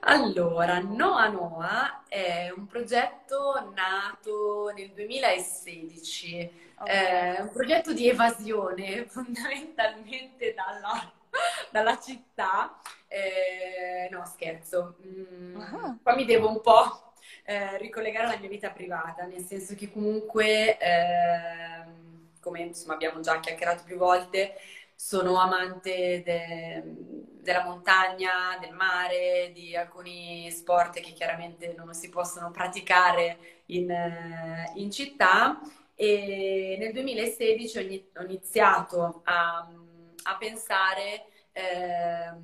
Allora, 0.00 0.78
Noa 0.80 1.28
Noa 1.28 2.02
è 2.08 2.52
un 2.56 2.66
progetto 2.66 3.70
nato 3.74 4.72
nel 4.74 4.90
2016, 4.90 6.50
okay. 6.78 7.36
è 7.36 7.40
un 7.40 7.50
progetto 7.52 7.92
di 7.92 8.08
evasione 8.08 9.04
fondamentalmente 9.10 10.54
dalla, 10.54 11.12
dalla 11.70 11.98
città. 12.00 12.78
Eh, 13.06 14.08
no, 14.10 14.24
scherzo, 14.24 14.96
mm, 15.06 15.54
uh-huh. 15.56 15.98
qua 16.02 16.14
mi 16.14 16.24
devo 16.24 16.48
un 16.48 16.60
po' 16.60 17.12
eh, 17.44 17.78
ricollegare 17.78 18.26
alla 18.26 18.38
mia 18.38 18.48
vita 18.48 18.70
privata, 18.70 19.24
nel 19.24 19.44
senso 19.44 19.74
che 19.74 19.90
comunque, 19.90 20.78
eh, 20.78 21.84
come 22.40 22.60
insomma, 22.60 22.94
abbiamo 22.94 23.20
già 23.20 23.40
chiacchierato 23.40 23.82
più 23.84 23.96
volte, 23.96 24.56
sono 25.02 25.40
amante 25.40 26.22
de, 26.22 26.82
della 27.40 27.64
montagna, 27.64 28.58
del 28.60 28.74
mare, 28.74 29.50
di 29.54 29.74
alcuni 29.74 30.50
sport 30.50 31.00
che 31.00 31.12
chiaramente 31.14 31.72
non 31.74 31.94
si 31.94 32.10
possono 32.10 32.50
praticare 32.50 33.62
in, 33.66 33.90
in 34.74 34.90
città. 34.90 35.58
E 35.94 36.76
nel 36.78 36.92
2016 36.92 38.10
ho 38.14 38.22
iniziato 38.22 39.22
a, 39.24 39.66
a 40.24 40.36
pensare 40.36 41.24
eh, 41.52 42.34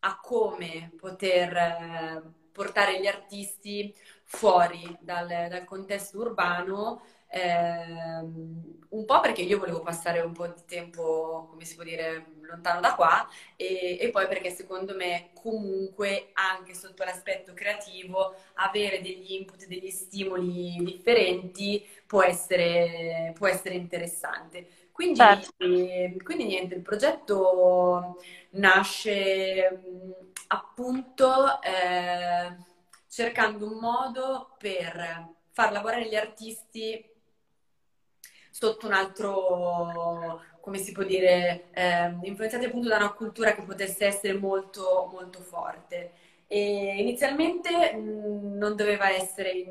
a 0.00 0.20
come 0.20 0.90
poter 0.98 1.56
eh, 1.56 2.22
portare 2.50 3.00
gli 3.00 3.06
artisti 3.06 3.94
fuori 4.24 4.98
dal, 5.00 5.28
dal 5.28 5.64
contesto 5.64 6.18
urbano 6.18 7.02
eh, 7.28 8.22
un 8.94 9.04
po' 9.04 9.20
perché 9.20 9.42
io 9.42 9.58
volevo 9.58 9.80
passare 9.80 10.20
un 10.20 10.32
po' 10.32 10.46
di 10.46 10.62
tempo, 10.66 11.48
come 11.50 11.64
si 11.64 11.74
può 11.74 11.82
dire, 11.82 12.26
lontano 12.42 12.80
da 12.80 12.94
qua 12.94 13.28
e, 13.56 13.98
e, 14.00 14.10
poi 14.10 14.28
perché 14.28 14.50
secondo 14.50 14.94
me 14.94 15.30
comunque 15.34 16.30
anche 16.34 16.74
sotto 16.74 17.02
l'aspetto 17.02 17.54
creativo 17.54 18.34
avere 18.54 19.00
degli 19.00 19.32
input, 19.32 19.66
degli 19.66 19.90
stimoli 19.90 20.76
differenti 20.78 21.84
può 22.06 22.22
essere, 22.22 23.32
può 23.34 23.48
essere 23.48 23.74
interessante. 23.74 24.66
Quindi, 24.92 25.16
certo. 25.16 25.56
quindi 25.56 26.44
niente, 26.44 26.76
il 26.76 26.82
progetto 26.82 28.16
nasce 28.50 29.82
appunto 30.46 31.60
eh, 31.62 32.56
cercando 33.08 33.66
un 33.66 33.78
modo 33.80 34.54
per 34.56 35.32
far 35.50 35.72
lavorare 35.72 36.06
gli 36.08 36.14
artisti 36.14 37.12
sotto 38.54 38.86
un 38.86 38.92
altro, 38.92 40.40
come 40.60 40.78
si 40.78 40.92
può 40.92 41.02
dire, 41.02 41.70
eh, 41.72 42.16
influenzati 42.22 42.64
appunto 42.66 42.88
da 42.88 42.96
una 42.96 43.12
cultura 43.12 43.52
che 43.54 43.62
potesse 43.62 44.06
essere 44.06 44.34
molto, 44.38 45.08
molto 45.12 45.40
forte. 45.40 46.12
E 46.46 46.96
inizialmente 47.00 47.92
mh, 47.94 48.56
non 48.58 48.76
doveva 48.76 49.10
essere 49.10 49.50
in, 49.50 49.70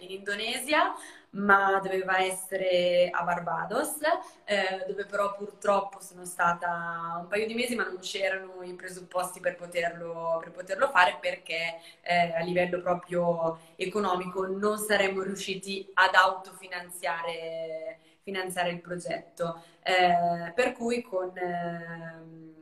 in 0.00 0.10
Indonesia, 0.10 0.94
ma 1.36 1.80
doveva 1.82 2.18
essere 2.20 3.08
a 3.10 3.22
Barbados, 3.22 3.98
eh, 4.44 4.84
dove 4.86 5.04
però 5.06 5.34
purtroppo 5.34 6.00
sono 6.00 6.24
stata 6.24 7.18
un 7.20 7.26
paio 7.28 7.46
di 7.46 7.54
mesi, 7.54 7.74
ma 7.74 7.84
non 7.84 7.98
c'erano 8.00 8.62
i 8.62 8.74
presupposti 8.74 9.40
per 9.40 9.56
poterlo, 9.56 10.38
per 10.42 10.50
poterlo 10.52 10.88
fare 10.88 11.18
perché 11.20 11.78
eh, 12.02 12.32
a 12.34 12.40
livello 12.42 12.80
proprio 12.80 13.58
economico 13.76 14.46
non 14.46 14.78
saremmo 14.78 15.22
riusciti 15.22 15.88
ad 15.94 16.14
autofinanziare 16.14 17.98
finanziare 18.22 18.70
il 18.70 18.80
progetto. 18.80 19.62
Eh, 19.82 20.52
per 20.52 20.72
cui 20.72 21.00
con 21.02 21.30
ehm, 21.36 22.54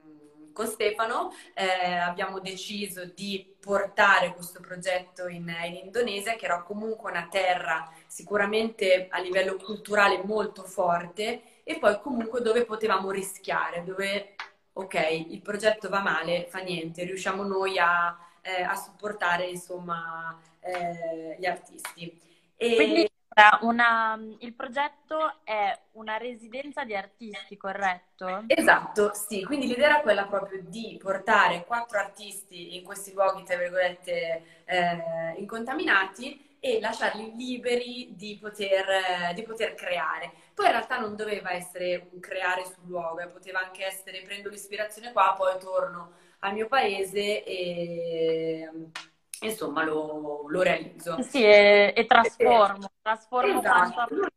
con 0.55 0.67
Stefano 0.67 1.35
eh, 1.53 1.97
abbiamo 1.97 2.41
deciso 2.41 3.05
di 3.05 3.55
portare 3.61 4.33
questo 4.33 4.61
progetto 4.61 5.29
in, 5.29 5.55
in, 5.67 5.75
Indonesia, 5.75 6.37
che 6.37 6.47
era 6.47 6.63
comunque 6.63 7.11
una 7.11 7.29
terra 7.31 7.93
sicuramente 8.07 9.09
a 9.11 9.19
livello 9.19 9.57
culturale 9.57 10.23
molto 10.25 10.63
forte 10.63 11.43
e 11.63 11.79
poi 11.79 12.01
comunque 12.01 12.41
dove 12.41 12.65
potevamo 12.65 13.11
rischiare, 13.11 13.85
dove 13.85 14.37
ok, 14.73 15.27
il 15.29 15.43
progetto 15.43 15.89
va 15.91 16.01
male, 16.01 16.47
fa 16.49 16.61
niente, 16.61 17.05
riusciamo 17.05 17.43
noi 17.43 17.79
a, 17.79 18.17
eh, 18.41 18.63
a 18.63 18.75
supportare 18.77 19.49
insomma 19.49 20.41
eh, 20.61 21.37
gli 21.39 21.47
artisti. 21.47 22.21
E... 22.57 22.75
Quindi 22.77 23.09
una, 23.63 24.19
il 24.39 24.53
progetto 24.55 25.39
è 25.43 25.77
una 25.93 26.17
residenza 26.17 26.85
di 26.85 26.95
artisti, 26.95 27.57
corretto? 27.57 28.45
Esatto, 28.47 29.13
sì, 29.13 29.43
quindi 29.45 29.67
l'idea 29.67 29.87
era 29.91 30.01
quella 30.01 30.27
proprio 30.27 30.63
di 30.63 30.99
portare 31.03 31.65
quattro 31.67 31.99
artisti 31.99 32.77
in 32.77 32.85
questi 32.85 33.13
luoghi, 33.13 33.43
tra 33.43 33.57
virgolette, 33.57 34.43
eh, 34.65 35.35
incontaminati 35.39 36.57
e 36.61 36.81
lasciarli 36.81 37.35
liberi 37.37 38.15
di 38.17 38.39
poter, 38.41 39.35
di 39.35 39.43
poter, 39.43 39.75
creare. 39.75 40.33
Poi 40.55 40.67
in 40.67 40.73
realtà 40.73 40.99
non 40.99 41.17
doveva 41.17 41.53
essere 41.53 42.09
un 42.13 42.21
creare 42.21 42.65
sul 42.65 42.87
luogo, 42.87 43.19
eh, 43.21 43.29
poteva 43.29 43.61
anche 43.61 43.85
essere 43.85 44.23
prendo 44.23 44.49
l'ispirazione 44.49 45.13
qua, 45.13 45.35
poi 45.37 45.59
torno 45.59 46.13
al 46.39 46.55
mio 46.55 46.67
paese 46.67 47.45
e 47.45 48.71
insomma 49.41 49.85
lo, 49.85 50.45
lo 50.49 50.63
realizzo. 50.63 51.21
Sì, 51.23 51.43
e, 51.43 51.93
e 51.97 52.07
trasformo, 52.07 52.91
trasformo 53.03 53.59
esatto. 53.59 54.15
L'unico, 54.15 54.35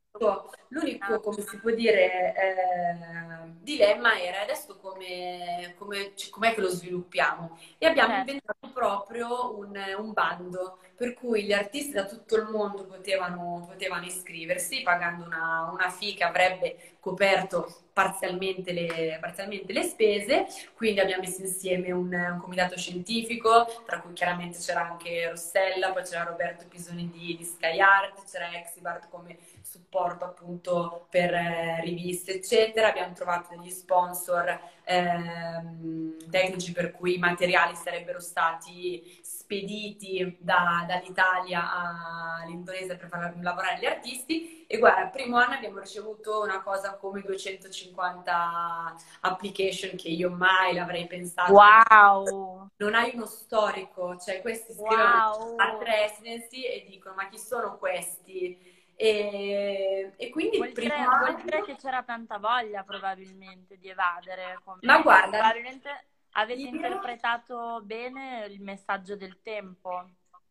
l'unico, 0.70 1.20
come 1.20 1.42
si 1.42 1.58
può 1.60 1.72
dire, 1.72 2.34
eh, 2.36 3.52
dilemma 3.62 4.20
era 4.20 4.42
adesso 4.42 4.78
come, 4.78 5.76
come, 5.78 6.14
com'è 6.30 6.54
che 6.54 6.62
lo 6.62 6.70
sviluppiamo? 6.70 7.58
E 7.78 7.86
abbiamo 7.86 8.14
certo. 8.14 8.32
inventato 8.32 8.70
proprio 8.74 9.58
un, 9.58 9.80
un, 9.98 10.14
bando 10.14 10.80
per 10.96 11.14
cui 11.14 11.44
gli 11.44 11.54
artisti 11.54 11.92
da 11.92 12.06
tutto 12.06 12.36
il 12.36 12.48
mondo 12.50 12.86
potevano, 12.86 13.66
potevano 13.68 14.06
iscriversi 14.06 14.82
pagando 14.82 15.26
una, 15.26 15.70
una 15.72 15.90
fee 15.90 16.16
che 16.16 16.24
avrebbe 16.24 16.98
coperto 17.00 17.86
parzialmente 17.94 18.74
le, 18.74 19.18
parzialmente 19.22 19.74
le, 19.74 19.84
spese, 19.84 20.46
quindi 20.76 21.00
abbiamo 21.00 21.24
messo 21.24 21.42
insieme 21.42 21.92
un, 21.92 22.14
un, 22.14 22.40
comitato 22.40 22.78
scientifico, 22.78 23.66
tra 23.86 24.02
cui 24.02 24.14
chiaramente 24.14 24.60
c'era 24.60 24.88
anche 24.88 25.30
Rossella, 25.30 25.92
poi 25.92 26.04
c'era 26.04 26.24
Roberto 26.24 26.66
Pisoni 26.68 27.10
di, 27.10 27.36
di 27.38 27.44
Sky 27.44 27.80
Art, 27.80 28.24
c'era 28.30 28.54
Exibart 28.54 29.08
come 29.10 29.38
supporto 29.68 30.26
appunto 30.26 31.08
per 31.10 31.34
eh, 31.34 31.82
riviste, 31.82 32.36
eccetera. 32.36 32.90
Abbiamo 32.90 33.14
trovato 33.14 33.56
degli 33.56 33.70
sponsor 33.70 34.60
ehm, 34.84 36.30
tecnici 36.30 36.72
per 36.72 36.92
cui 36.92 37.16
i 37.16 37.20
materiali 37.20 37.76
sarebbero 37.76 38.20
stati 38.20 39.20
spediti 39.22 40.38
da, 40.40 40.86
dall'Italia 40.88 42.42
all'Indonesia 42.42 42.96
per 42.96 43.08
far 43.08 43.36
lavorare 43.42 43.80
gli 43.80 43.86
artisti 43.86 44.58
e 44.70 44.80
guarda, 44.80 45.04
il 45.04 45.10
primo 45.12 45.38
anno 45.38 45.54
abbiamo 45.54 45.80
ricevuto 45.80 46.42
una 46.42 46.62
cosa 46.62 46.98
come 46.98 47.22
250 47.22 48.96
application 49.22 49.96
che 49.96 50.10
io 50.10 50.30
mai 50.30 50.74
l'avrei 50.74 51.08
pensato. 51.08 51.54
Wow! 51.54 52.68
Non 52.76 52.94
hai 52.94 53.12
uno 53.16 53.26
storico, 53.26 54.18
cioè 54.18 54.42
questi 54.42 54.74
scrivono 54.74 55.38
wow. 55.38 55.56
art 55.56 55.82
residency 55.84 56.64
e 56.64 56.86
dicono 56.86 57.16
ma 57.16 57.30
chi 57.30 57.40
sono 57.40 57.78
questi? 57.78 58.76
E, 59.00 60.14
e 60.18 60.30
quindi 60.32 60.58
vuol, 60.58 60.72
dire, 60.72 60.96
anno... 60.96 61.18
vuol 61.18 61.44
dire 61.44 61.64
che 61.64 61.76
c'era 61.76 62.02
tanta 62.02 62.40
voglia 62.40 62.84
probabilmente 62.84 63.78
di 63.78 63.90
evadere. 63.90 64.60
Ma 64.82 65.02
guarda, 65.02 65.38
probabilmente 65.38 66.06
avete 66.32 66.62
interpretato 66.62 67.82
bene 67.84 68.48
il 68.50 68.60
messaggio 68.60 69.16
del 69.16 69.40
tempo. 69.44 70.10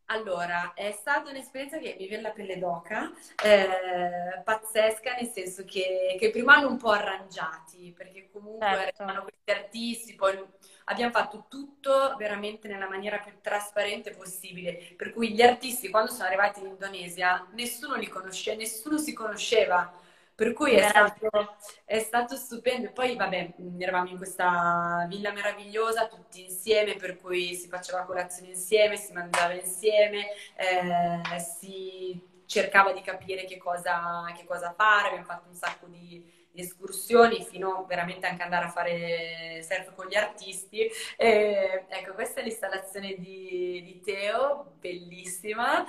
Allora, 0.09 0.73
è 0.75 0.93
stata 0.93 1.31
un'esperienza 1.31 1.79
che 1.79 1.97
mi 1.99 2.07
viene 2.07 2.23
la 2.23 2.31
pelle 2.31 2.59
d'oca, 2.59 3.11
eh, 3.43 4.41
pazzesca, 4.45 5.15
nel 5.15 5.27
senso 5.27 5.65
che, 5.65 6.15
che 6.17 6.31
prima 6.31 6.55
hanno 6.55 6.69
un 6.69 6.77
po' 6.77 6.91
arrangiati, 6.91 7.93
perché 7.93 8.31
comunque 8.31 8.69
Certo. 8.69 9.03
erano 9.03 9.23
questi 9.23 9.51
artisti, 9.51 10.15
poi 10.15 10.39
abbiamo 10.87 11.13
fatto 11.13 11.47
tutto 11.49 12.15
veramente 12.17 12.69
nella 12.69 12.89
maniera 12.89 13.19
più 13.19 13.33
trasparente 13.41 14.11
possibile, 14.13 14.95
per 14.97 15.13
cui 15.13 15.33
gli 15.33 15.43
artisti 15.43 15.89
quando 15.91 16.11
sono 16.11 16.25
arrivati 16.27 16.61
in 16.61 16.67
Indonesia 16.67 17.47
nessuno 17.53 17.95
li 17.97 18.09
conosceva, 18.09 18.57
nessuno 18.57 18.99
si 18.99 19.13
conosceva, 19.13 19.93
per 20.35 20.53
cui 20.53 20.75
è 20.75 20.83
stato, 20.89 21.57
è 21.85 21.99
stato 21.99 22.37
stupendo. 22.37 22.93
Poi, 22.93 23.17
vabbè, 23.17 23.55
mh, 23.57 23.81
eravamo 23.83 24.11
in 24.11 24.17
questa 24.19 25.07
villa 25.09 25.33
meravigliosa 25.33 26.09
tutti 26.09 26.43
insieme, 26.45 26.95
per 26.97 27.17
cui 27.17 27.55
si 27.55 27.69
faceva 27.69 28.05
colazione 28.05 28.51
insieme, 28.51 28.97
si 28.97 29.13
mangiava 29.13 29.55
insieme, 29.55 30.27
eh, 30.57 31.39
si 31.41 32.21
cercava 32.47 32.93
di 32.93 33.01
capire 33.01 33.45
che 33.45 33.57
cosa, 33.57 34.25
che 34.37 34.45
cosa 34.45 34.73
fare. 34.77 35.09
Abbiamo 35.09 35.25
fatto 35.25 35.49
un 35.49 35.55
sacco 35.55 35.87
di 35.87 36.23
escursioni 36.61 37.45
fino 37.45 37.85
veramente 37.87 38.27
anche 38.27 38.43
andare 38.43 38.67
a 38.67 38.71
fare 38.71 39.63
surf 39.63 39.95
con 39.95 40.07
gli 40.07 40.15
artisti. 40.15 40.89
E, 41.17 41.85
ecco, 41.89 42.13
questa 42.15 42.41
è 42.41 42.45
l'installazione 42.45 43.15
di, 43.19 43.83
di 43.85 44.01
Teo, 44.05 44.75
bellissima. 44.79 45.85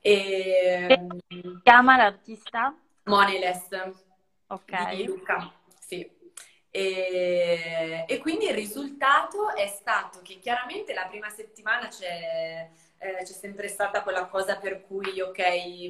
E, 0.00 0.98
si 1.28 1.60
chiama 1.62 1.96
l'artista? 1.96 2.74
Moneyless 3.04 3.68
Ok. 4.48 4.94
di 4.94 5.04
Luca, 5.04 5.52
sì. 5.78 6.16
E, 6.70 8.04
e 8.06 8.18
quindi 8.18 8.46
il 8.46 8.54
risultato 8.54 9.54
è 9.54 9.66
stato 9.66 10.20
che 10.22 10.38
chiaramente 10.38 10.94
la 10.94 11.06
prima 11.06 11.28
settimana 11.28 11.88
c'è 11.88 12.68
eh, 12.98 13.22
c'è 13.24 13.32
sempre 13.32 13.68
stata 13.68 14.02
quella 14.02 14.26
cosa 14.26 14.56
per 14.58 14.82
cui, 14.86 15.20
ok, 15.20 15.38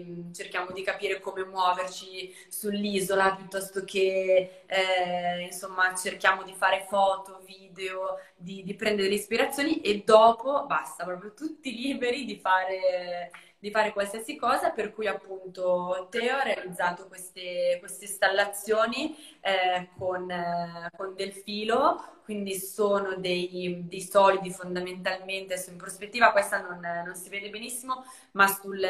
mh, 0.06 0.32
cerchiamo 0.32 0.72
di 0.72 0.82
capire 0.82 1.20
come 1.20 1.44
muoverci 1.44 2.34
sull'isola 2.48 3.34
piuttosto 3.36 3.84
che, 3.84 4.62
eh, 4.66 5.40
insomma, 5.42 5.94
cerchiamo 5.94 6.42
di 6.42 6.54
fare 6.54 6.86
foto, 6.88 7.40
video, 7.44 8.18
di, 8.36 8.62
di 8.62 8.74
prendere 8.74 9.08
ispirazioni 9.14 9.80
e 9.80 10.02
dopo 10.04 10.64
basta, 10.66 11.04
proprio 11.04 11.32
tutti 11.34 11.74
liberi 11.74 12.24
di 12.24 12.36
fare 12.38 13.30
di 13.58 13.70
fare 13.70 13.92
qualsiasi 13.92 14.36
cosa, 14.36 14.70
per 14.70 14.92
cui 14.92 15.06
appunto 15.06 16.06
Teo 16.10 16.36
ha 16.36 16.42
realizzato 16.42 17.06
queste, 17.08 17.76
queste 17.80 18.04
installazioni 18.04 19.16
eh, 19.40 19.88
con, 19.98 20.30
eh, 20.30 20.90
con 20.96 21.14
del 21.14 21.32
filo, 21.32 22.20
quindi 22.24 22.54
sono 22.54 23.16
dei, 23.16 23.82
dei 23.88 24.02
solidi 24.02 24.50
fondamentalmente, 24.52 25.54
adesso 25.54 25.70
in 25.70 25.76
prospettiva 25.76 26.30
questa 26.32 26.60
non, 26.60 26.80
non 26.80 27.14
si 27.14 27.28
vede 27.30 27.50
benissimo, 27.50 28.04
ma 28.32 28.46
sul, 28.48 28.86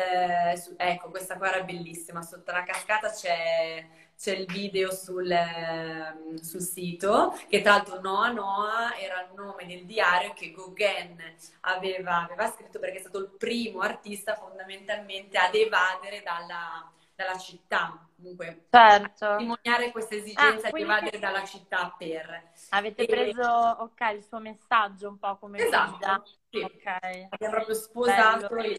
su- 0.56 0.74
ecco, 0.76 1.10
questa 1.10 1.36
qua 1.36 1.52
era 1.54 1.64
bellissima, 1.64 2.22
sotto 2.22 2.50
la 2.52 2.62
cascata 2.64 3.10
c'è 3.10 3.86
c'è 4.18 4.32
il 4.32 4.46
video 4.46 4.92
sul, 4.92 5.30
ehm, 5.30 6.34
sul 6.36 6.60
sito, 6.60 7.38
che 7.48 7.60
tra 7.62 7.74
l'altro 7.74 8.00
Noa 8.00 8.32
Noa 8.32 8.98
era 8.98 9.22
il 9.22 9.34
nome 9.36 9.64
del 9.64 9.84
diario 9.84 10.32
che 10.32 10.50
Gauguin 10.50 11.22
aveva, 11.60 12.24
aveva 12.24 12.50
scritto 12.50 12.80
perché 12.80 12.96
è 12.96 13.00
stato 13.00 13.18
il 13.18 13.30
primo 13.38 13.80
artista 13.80 14.34
fondamentalmente 14.34 15.38
ad 15.38 15.54
evadere 15.54 16.22
dalla, 16.24 16.90
dalla 17.18 17.36
città, 17.36 18.06
comunque 18.14 18.66
Certo. 18.70 19.26
testimoniare 19.26 19.90
questa 19.90 20.14
Ah, 20.14 20.20
esigenza 20.20 20.66
di 20.66 20.70
quindi 20.70 20.90
evadere 20.92 21.18
dalla 21.18 21.44
città 21.44 21.94
per. 21.98 22.50
avete 22.70 23.02
E- 23.02 23.06
preso, 23.06 23.42
ok, 23.42 24.00
il 24.14 24.22
suo 24.22 24.38
messaggio 24.38 25.08
un 25.08 25.18
po' 25.18 25.36
come 25.38 25.58
guida. 25.58 25.66
Esatto, 25.66 26.24
sì. 26.50 26.58
Ok, 26.62 26.84
Abbiamo 27.30 27.54
proprio 27.54 27.74
sposato 27.74 28.54
il, 28.56 28.78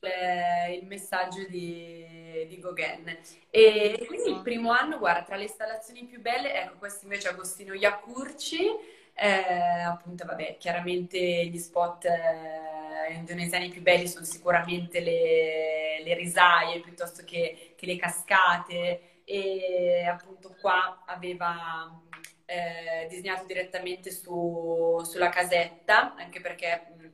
il 0.82 0.86
messaggio 0.88 1.46
di, 1.48 2.46
di 2.48 2.60
Gauguin. 2.60 3.18
E 3.50 4.04
quindi 4.08 4.30
il 4.32 4.42
primo 4.42 4.72
anno, 4.72 4.98
guarda, 5.00 5.24
tra 5.24 5.36
le 5.36 5.44
installazioni 5.44 6.06
più 6.06 6.22
belle, 6.22 6.54
ecco, 6.64 6.78
questo 6.78 7.04
invece 7.06 7.28
è 7.30 7.32
Agostino 7.34 7.74
Iacurci, 7.74 8.66
eh, 9.14 9.82
appunto, 9.86 10.26
vabbè, 10.26 10.56
chiaramente 10.58 11.20
gli 11.48 11.58
spot 11.58 12.06
eh, 12.06 13.14
indonesiani 13.14 13.70
più 13.70 13.82
belli 13.82 14.08
sono 14.08 14.26
sicuramente 14.26 15.00
le, 15.00 15.89
le 16.10 16.16
risaie 16.16 16.80
piuttosto 16.82 17.24
che, 17.24 17.74
che 17.78 17.86
le 17.86 17.96
cascate 17.98 19.22
e 19.24 20.06
appunto 20.08 20.56
qua 20.60 21.04
aveva 21.06 22.02
eh, 22.46 23.08
disegnato 23.10 23.46
direttamente 23.46 24.12
su- 24.12 25.00
sulla 25.04 25.30
casetta, 25.30 26.16
anche 26.16 26.42
perché 26.42 26.94
mh, 26.98 27.08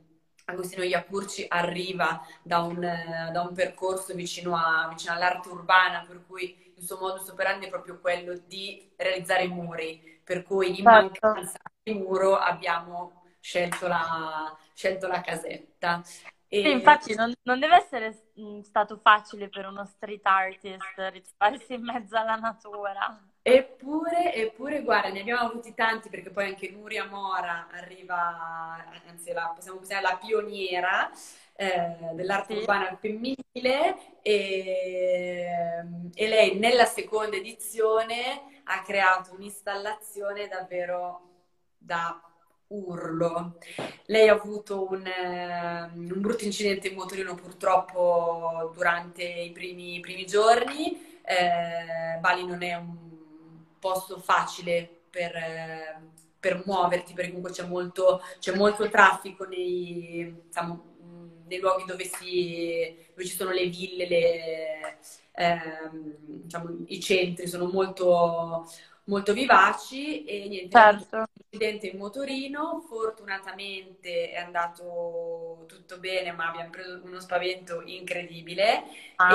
Agostino 0.46 0.82
Iapurci 0.84 1.44
arriva 1.48 2.24
da 2.42 2.60
un, 2.62 2.80
da 2.80 3.40
un 3.42 3.52
percorso 3.54 4.14
vicino, 4.14 4.56
a- 4.56 4.88
vicino 4.88 5.12
all'arte 5.14 5.48
urbana, 5.48 6.04
per 6.06 6.24
cui 6.26 6.72
il 6.76 6.82
suo 6.84 6.98
modus 6.98 7.28
operandi 7.28 7.66
è 7.66 7.68
proprio 7.68 7.98
quello 8.00 8.34
di 8.46 8.90
realizzare 8.96 9.46
muri, 9.48 10.20
per 10.24 10.42
cui 10.42 10.78
in 10.80 10.86
Certo. 10.86 11.28
mancanza 11.32 11.58
di 11.82 11.94
muro 11.94 12.36
abbiamo 12.36 13.24
scelto 13.40 13.86
la, 13.88 14.56
scelto 14.74 15.06
la 15.08 15.20
casetta. 15.20 16.02
Sì, 16.60 16.70
E, 16.70 16.70
infatti 16.70 17.14
non, 17.14 17.32
non 17.42 17.60
deve 17.60 17.76
essere 17.76 18.30
mm, 18.40 18.60
stato 18.60 18.98
facile 18.98 19.48
per 19.48 19.66
uno 19.66 19.84
street 19.86 20.26
artist 20.26 20.92
ritrovarsi 20.96 21.74
in 21.74 21.82
mezzo 21.84 22.16
alla 22.16 22.36
natura. 22.36 23.22
Eppure, 23.48 24.34
eppure, 24.34 24.82
guarda, 24.82 25.08
ne 25.10 25.20
abbiamo 25.20 25.46
avuti 25.48 25.72
tanti 25.72 26.08
perché 26.08 26.30
poi 26.30 26.46
anche 26.46 26.68
Nuria 26.70 27.06
Mora 27.06 27.68
arriva, 27.70 28.84
anzi, 29.06 29.32
la, 29.32 29.52
possiamo 29.54 29.78
considerare 29.78 30.14
la 30.14 30.18
pioniera 30.18 31.10
eh, 31.54 31.96
dell'arte 32.14 32.54
Sì, 32.54 32.56
urbana 32.56 32.96
femminile 32.96 34.20
e, 34.20 35.48
e 36.12 36.28
lei 36.28 36.58
nella 36.58 36.86
seconda 36.86 37.36
edizione 37.36 38.62
ha 38.64 38.82
creato 38.82 39.32
un'installazione 39.34 40.48
davvero 40.48 41.20
da 41.78 42.20
urlo. 42.68 43.58
Lei 44.06 44.28
ha 44.28 44.34
avuto 44.34 44.88
un, 44.90 45.06
eh, 45.06 45.90
un 45.94 46.20
brutto 46.20 46.44
incidente 46.44 46.88
in 46.88 46.94
motorino 46.94 47.34
purtroppo 47.34 48.70
durante 48.74 49.24
i 49.24 49.52
primi, 49.52 50.00
primi 50.00 50.26
giorni. 50.26 51.20
Eh, 51.22 52.18
Bali 52.20 52.46
non 52.46 52.62
è 52.62 52.74
un 52.74 52.96
posto 53.78 54.18
facile 54.18 54.88
per, 55.10 56.00
per 56.38 56.62
muoverti 56.64 57.12
perché 57.12 57.30
comunque 57.30 57.52
c'è 57.52 57.64
molto, 57.64 58.22
c'è 58.38 58.54
molto 58.54 58.88
traffico 58.88 59.44
nei, 59.44 60.42
diciamo, 60.46 60.94
nei 61.46 61.58
luoghi 61.58 61.84
dove, 61.84 62.04
si, 62.04 62.96
dove 63.14 63.26
ci 63.26 63.36
sono 63.36 63.50
le 63.50 63.66
ville, 63.66 64.08
le, 64.08 64.98
ehm, 65.32 66.14
diciamo, 66.42 66.84
i 66.86 67.00
centri 67.00 67.46
sono 67.46 67.66
molto, 67.66 68.68
molto 69.04 69.32
vivaci 69.32 70.24
e 70.24 70.48
niente, 70.48 70.76
certo. 70.76 71.26
Incidente 71.56 71.86
in 71.86 71.96
motorino, 71.96 72.84
fortunatamente 72.86 74.30
è 74.30 74.36
andato 74.36 75.64
tutto 75.66 75.98
bene, 75.98 76.32
ma 76.32 76.48
abbiamo 76.48 76.70
preso 76.70 77.00
uno 77.02 77.18
spavento 77.20 77.82
incredibile 77.82 78.84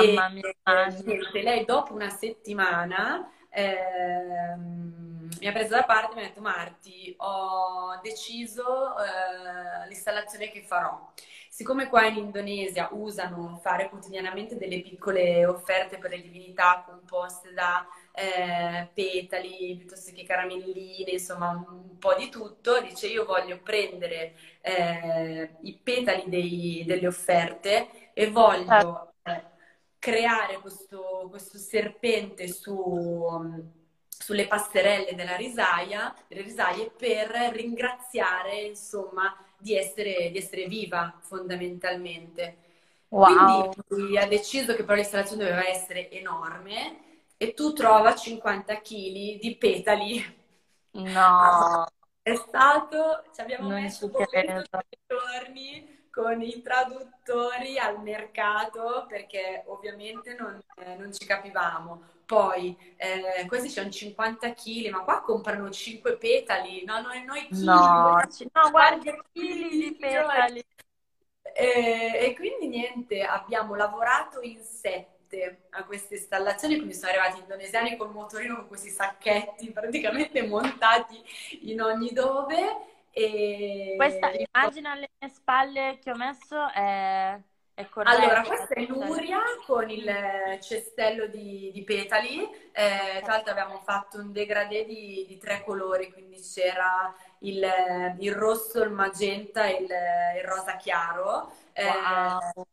e 0.00 0.12
Mamma 0.14 0.28
mia, 0.28 0.42
eh, 0.42 1.02
niente, 1.04 1.42
lei 1.42 1.64
dopo 1.64 1.92
una 1.92 2.08
settimana 2.08 3.28
ehm, 3.50 5.28
mi 5.40 5.46
ha 5.46 5.52
preso 5.52 5.74
da 5.74 5.82
parte 5.82 6.12
e 6.12 6.14
mi 6.14 6.22
ha 6.22 6.28
detto 6.28 6.40
Marti, 6.40 7.14
ho 7.18 7.98
deciso 8.00 8.94
eh, 8.98 9.88
l'installazione 9.88 10.50
che 10.50 10.62
farò. 10.62 11.10
Siccome 11.48 11.88
qua 11.88 12.06
in 12.06 12.16
Indonesia 12.16 12.88
usano 12.92 13.58
fare 13.60 13.88
quotidianamente 13.90 14.56
delle 14.56 14.80
piccole 14.80 15.44
offerte 15.44 15.98
per 15.98 16.10
le 16.10 16.22
divinità 16.22 16.82
composte 16.86 17.52
da 17.52 17.86
eh, 18.14 18.88
petali 18.92 19.76
piuttosto 19.76 20.12
che 20.12 20.24
caramelline, 20.24 21.10
insomma 21.10 21.50
un 21.50 21.98
po' 21.98 22.14
di 22.14 22.28
tutto, 22.28 22.80
dice 22.80 23.06
io 23.06 23.24
voglio 23.24 23.58
prendere 23.58 24.34
eh, 24.60 25.50
i 25.62 25.78
petali 25.82 26.24
dei- 26.26 26.84
delle 26.86 27.06
offerte 27.06 28.10
e 28.12 28.30
voglio 28.30 29.14
eh, 29.22 29.42
creare 29.98 30.58
questo, 30.58 31.26
questo 31.30 31.58
serpente 31.58 32.48
su, 32.48 33.70
sulle 34.08 34.46
passerelle 34.46 35.14
della 35.14 35.36
risaia, 35.36 36.14
delle 36.28 36.42
risaie 36.42 36.90
per 36.90 37.30
ringraziare, 37.52 38.60
insomma, 38.62 39.34
di 39.56 39.76
essere, 39.76 40.30
di 40.30 40.38
essere 40.38 40.66
viva 40.66 41.18
fondamentalmente. 41.20 42.56
Wow. 43.08 43.72
Quindi 43.86 44.18
ha 44.18 44.26
deciso 44.26 44.74
che 44.74 44.84
però 44.84 44.94
l'installazione 44.94 45.44
doveva 45.44 45.68
essere 45.68 46.10
enorme 46.10 47.10
e 47.42 47.54
tu 47.54 47.72
trova 47.72 48.14
50 48.14 48.76
kg 48.80 49.38
di 49.40 49.56
petali. 49.58 50.40
No, 50.94 51.86
È 52.22 52.34
stato, 52.36 53.24
ci 53.34 53.40
abbiamo 53.40 53.68
non 53.68 53.82
messo 53.82 54.06
i 54.06 54.98
giorni 55.08 56.06
con 56.08 56.40
i 56.40 56.62
traduttori 56.62 57.78
al 57.78 58.00
mercato 58.00 59.06
perché 59.08 59.64
ovviamente 59.66 60.36
non, 60.38 60.62
eh, 60.76 60.94
non 60.96 61.12
ci 61.12 61.26
capivamo. 61.26 62.10
Poi 62.24 62.76
eh, 62.96 63.44
questi 63.48 63.68
c'hanno 63.72 63.90
50 63.90 64.54
kg, 64.54 64.90
ma 64.90 65.00
qua 65.02 65.20
comprano 65.22 65.68
5 65.68 66.16
petali, 66.16 66.84
no, 66.84 67.00
noi, 67.00 67.24
noi 67.24 67.48
chili, 67.50 67.64
No, 67.64 68.20
no, 68.52 68.70
guarda, 68.70 69.10
50 69.10 69.24
chili 69.32 69.68
di 69.78 69.96
petali. 69.96 70.62
petali. 70.62 70.64
e, 71.54 72.18
e 72.26 72.34
quindi 72.36 72.68
niente, 72.68 73.22
abbiamo 73.22 73.74
lavorato 73.74 74.40
in 74.40 74.62
sette 74.62 75.21
a 75.70 75.84
queste 75.84 76.14
installazioni, 76.14 76.76
quindi 76.76 76.94
sono 76.94 77.12
arrivati 77.12 77.40
indonesiani 77.40 77.96
col 77.96 78.10
motorino 78.10 78.56
con 78.56 78.68
questi 78.68 78.90
sacchetti 78.90 79.70
praticamente 79.70 80.42
montati 80.46 81.22
in 81.62 81.80
ogni 81.80 82.12
dove. 82.12 82.90
E... 83.10 83.94
Questa 83.96 84.30
immagine 84.30 84.88
alle 84.88 85.10
mie 85.18 85.30
spalle 85.30 85.98
che 86.02 86.10
ho 86.10 86.16
messo 86.16 86.70
è 86.72 87.40
allora, 88.04 88.42
questa 88.42 88.74
è 88.74 88.86
Nuria 88.86 89.40
con 89.64 89.88
il 89.88 90.06
cestello 90.60 91.26
di, 91.26 91.70
di 91.72 91.82
petali. 91.82 92.42
Eh, 92.70 93.20
tra 93.22 93.32
l'altro 93.32 93.52
abbiamo 93.52 93.78
fatto 93.78 94.18
un 94.18 94.30
degradé 94.30 94.84
di, 94.84 95.24
di 95.26 95.38
tre 95.38 95.62
colori, 95.64 96.12
quindi 96.12 96.38
c'era 96.40 97.14
il, 97.38 97.66
il, 98.18 98.34
rosso, 98.34 98.82
il 98.82 98.90
magenta 98.90 99.64
e 99.64 99.82
il, 99.82 99.90
il 100.38 100.44
rosa 100.44 100.76
chiaro. 100.76 101.50
Eh, 101.72 101.86
wow. 101.86 102.40
Sì, 102.54 102.71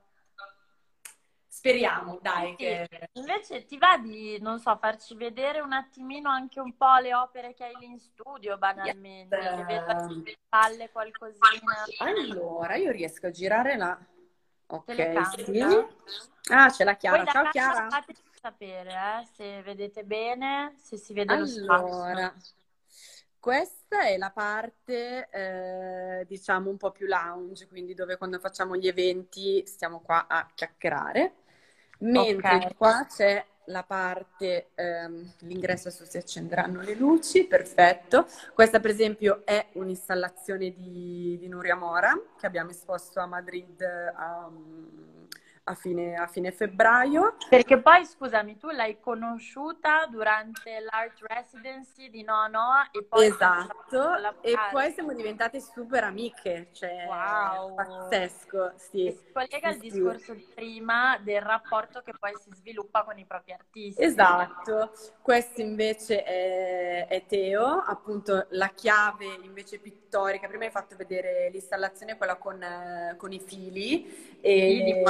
Speriamo, 1.54 2.18
dai. 2.20 2.56
Che... 2.56 2.88
Invece 3.12 3.64
ti 3.64 3.78
va 3.78 3.96
di, 3.96 4.40
non 4.40 4.58
so, 4.58 4.76
farci 4.76 5.14
vedere 5.14 5.60
un 5.60 5.72
attimino 5.72 6.28
anche 6.28 6.58
un 6.58 6.76
po' 6.76 6.96
le 6.96 7.14
opere 7.14 7.54
che 7.54 7.64
hai 7.64 7.76
lì 7.78 7.86
in 7.86 8.00
studio, 8.00 8.58
banalmente. 8.58 9.36
Yes. 9.36 9.64
Vedo 9.64 10.22
palle 10.48 10.90
qualcosina. 10.90 11.84
Allora, 11.98 12.74
io 12.74 12.90
riesco 12.90 13.28
a 13.28 13.30
girare 13.30 13.76
la... 13.76 13.96
Ok, 14.66 15.44
sì. 15.44 15.62
Ah, 16.52 16.70
c'è 16.70 16.82
la 16.82 16.96
Chiara. 16.96 17.24
Ciao 17.24 17.48
Chiara. 17.50 17.88
Fateci 17.88 18.22
sapere 18.32 18.90
eh, 18.90 19.26
se 19.34 19.62
vedete 19.62 20.02
bene, 20.02 20.74
se 20.76 20.96
si 20.96 21.14
vede 21.14 21.34
allora, 21.34 22.24
lo 22.24 22.32
Questa 23.38 24.00
è 24.00 24.16
la 24.18 24.30
parte, 24.30 25.28
eh, 25.30 26.26
diciamo, 26.26 26.68
un 26.68 26.76
po' 26.76 26.90
più 26.90 27.06
lounge, 27.06 27.68
quindi 27.68 27.94
dove 27.94 28.16
quando 28.16 28.40
facciamo 28.40 28.76
gli 28.76 28.88
eventi 28.88 29.64
stiamo 29.66 30.00
qua 30.00 30.26
a 30.26 30.48
chiacchierare. 30.52 31.36
Mentre 32.04 32.56
okay. 32.56 32.74
qua 32.76 33.06
c'è 33.08 33.44
la 33.66 33.82
parte, 33.82 34.70
ehm, 34.74 35.32
l'ingresso 35.40 35.88
adesso 35.88 36.04
si 36.04 36.18
accenderanno 36.18 36.82
le 36.82 36.94
luci, 36.94 37.44
perfetto. 37.44 38.26
Questa 38.52 38.80
per 38.80 38.90
esempio 38.90 39.42
è 39.44 39.68
un'installazione 39.72 40.72
di, 40.74 41.38
di 41.38 41.48
Nuria 41.48 41.76
Mora 41.76 42.12
che 42.38 42.46
abbiamo 42.46 42.70
esposto 42.70 43.20
a 43.20 43.26
Madrid 43.26 43.80
um, 44.18 45.26
a 45.64 45.74
fine, 45.74 46.14
a 46.14 46.26
fine, 46.26 46.52
febbraio. 46.52 47.36
Perché 47.48 47.80
poi, 47.80 48.04
scusami, 48.04 48.56
tu 48.58 48.68
l'hai 48.70 49.00
conosciuta 49.00 50.06
durante 50.06 50.80
l'Art 50.80 51.20
Residency 51.22 52.10
di 52.10 52.22
No 52.22 52.46
No 52.48 52.86
e 52.92 53.02
poi... 53.02 53.26
Esatto, 53.26 54.40
e 54.42 54.54
poi 54.70 54.92
siamo 54.92 55.14
diventate 55.14 55.60
super 55.60 56.04
amiche, 56.04 56.68
cioè 56.72 57.06
wow. 57.06 57.74
pazzesco, 57.74 58.72
sì. 58.76 59.06
E 59.06 59.12
si 59.12 59.32
collega 59.32 59.58
sì, 59.58 59.64
al 59.64 59.74
sì. 59.74 59.80
discorso 59.80 60.34
di 60.34 60.46
prima 60.54 61.18
del 61.22 61.40
rapporto 61.40 62.02
che 62.02 62.12
poi 62.18 62.32
si 62.38 62.50
sviluppa 62.54 63.02
con 63.04 63.18
i 63.18 63.24
propri 63.24 63.52
artisti. 63.52 64.02
Esatto, 64.02 64.92
questo 65.22 65.62
invece 65.62 66.24
è, 66.24 67.06
è 67.08 67.24
Teo, 67.26 67.64
appunto 67.64 68.46
la 68.50 68.68
chiave 68.68 69.26
invece 69.42 69.78
pittorica, 69.78 70.46
prima 70.46 70.64
hai 70.64 70.70
fatto 70.70 70.94
vedere 70.94 71.48
l'installazione, 71.50 72.16
quella 72.16 72.36
con, 72.36 72.62
con 73.16 73.32
i 73.32 73.40
fili. 73.40 74.40
E, 74.40 75.02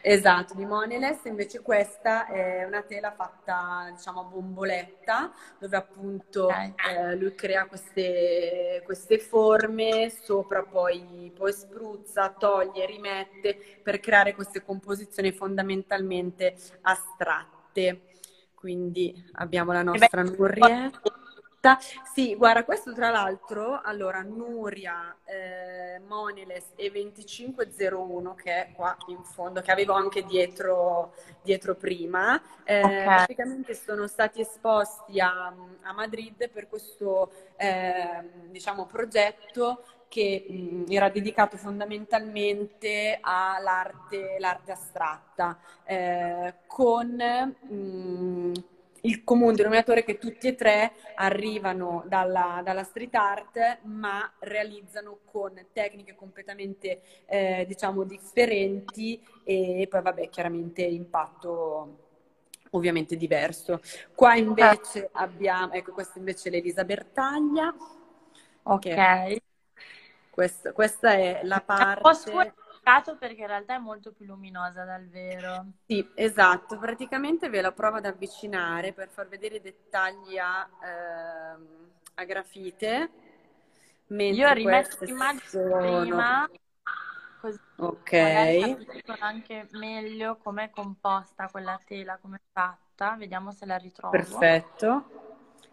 Esatto, 0.00 0.54
di 0.54 0.64
Moneles, 0.64 1.24
invece 1.24 1.60
questa 1.60 2.26
è 2.26 2.64
una 2.64 2.82
tela 2.82 3.12
fatta 3.12 3.90
diciamo 3.94 4.20
a 4.20 4.24
bomboletta, 4.24 5.32
dove 5.58 5.76
appunto 5.76 6.48
eh, 6.50 7.16
lui 7.16 7.34
crea 7.34 7.66
queste, 7.66 8.80
queste, 8.84 9.18
forme, 9.18 10.08
sopra 10.10 10.62
poi, 10.62 11.32
poi 11.36 11.52
spruzza, 11.52 12.30
toglie, 12.30 12.86
rimette 12.86 13.80
per 13.82 13.98
creare 13.98 14.34
queste 14.34 14.62
composizioni 14.62 15.32
fondamentalmente 15.32 16.54
astratte. 16.82 18.02
Quindi 18.54 19.30
abbiamo 19.32 19.72
la 19.72 19.82
nostra 19.82 20.22
Nurrietta. 20.22 21.17
Sì, 22.14 22.34
guarda, 22.36 22.64
questo 22.64 22.92
tra 22.92 23.10
l'altro, 23.10 23.80
allora, 23.82 24.22
Nuria, 24.22 25.16
eh, 25.24 26.00
Moniles 26.06 26.72
e 26.76 26.90
2501, 26.90 28.34
che 28.34 28.50
è 28.66 28.72
qua 28.72 28.96
in 29.08 29.22
fondo, 29.24 29.60
che 29.60 29.70
avevo 29.70 29.92
anche 29.92 30.24
dietro, 30.24 31.12
dietro 31.42 31.74
prima, 31.74 32.40
eh, 32.64 32.82
okay. 32.82 33.04
praticamente 33.04 33.74
sono 33.74 34.06
stati 34.06 34.40
esposti 34.40 35.20
a, 35.20 35.46
a 35.82 35.92
Madrid 35.92 36.48
per 36.48 36.68
questo, 36.68 37.30
eh, 37.56 38.28
diciamo, 38.50 38.86
progetto 38.86 39.84
che 40.08 40.46
mh, 40.48 40.84
era 40.92 41.08
dedicato 41.10 41.56
fondamentalmente 41.56 43.18
all'arte 43.20 44.36
l'arte 44.38 44.72
astratta, 44.72 45.58
eh, 45.84 46.54
con... 46.66 47.56
Mh, 47.68 48.52
il 49.02 49.24
comune 49.24 49.54
denominatore 49.54 50.00
è 50.00 50.04
che 50.04 50.18
tutti 50.18 50.48
e 50.48 50.54
tre 50.54 50.92
arrivano 51.14 52.04
dalla, 52.06 52.60
dalla 52.64 52.82
street 52.82 53.14
art, 53.14 53.78
ma 53.82 54.32
realizzano 54.40 55.18
con 55.24 55.66
tecniche 55.72 56.14
completamente, 56.14 57.00
eh, 57.26 57.64
diciamo, 57.66 58.04
differenti 58.04 59.22
e 59.44 59.86
poi, 59.88 60.02
vabbè, 60.02 60.28
chiaramente 60.28 60.82
impatto 60.82 62.06
ovviamente 62.70 63.16
diverso. 63.16 63.80
Qua 64.14 64.34
invece 64.34 65.08
abbiamo, 65.12 65.72
ecco, 65.72 65.92
questa 65.92 66.18
invece 66.18 66.48
è 66.48 66.52
l'Elisa 66.52 66.84
Bertaglia. 66.84 67.74
Ok. 68.64 69.36
Questa, 70.30 70.72
questa 70.72 71.12
è 71.12 71.40
la 71.44 71.60
parte 71.60 72.00
peccato 72.88 73.16
perché 73.16 73.42
in 73.42 73.46
realtà 73.48 73.74
è 73.74 73.78
molto 73.78 74.12
più 74.12 74.24
luminosa 74.24 74.84
dal 74.84 75.06
vero. 75.08 75.66
Sì, 75.86 76.08
esatto. 76.14 76.78
Praticamente 76.78 77.50
ve 77.50 77.60
la 77.60 77.72
provo 77.72 77.98
ad 77.98 78.06
avvicinare 78.06 78.92
per 78.92 79.08
far 79.08 79.28
vedere 79.28 79.56
i 79.56 79.60
dettagli 79.60 80.38
a, 80.38 80.68
ehm, 80.82 81.66
a 82.14 82.24
grafite. 82.24 83.10
Io 84.08 84.52
rimetto 84.52 85.04
l'immagine 85.04 85.42
sono... 85.44 85.76
prima, 86.00 86.48
così 87.42 87.58
ok. 87.76 89.16
anche 89.18 89.68
meglio 89.72 90.36
com'è 90.36 90.70
composta 90.70 91.48
quella 91.50 91.78
tela, 91.84 92.16
come 92.16 92.36
è 92.36 92.40
fatta. 92.50 93.16
Vediamo 93.18 93.52
se 93.52 93.66
la 93.66 93.76
ritrovo. 93.76 94.16
Perfetto. 94.16 95.26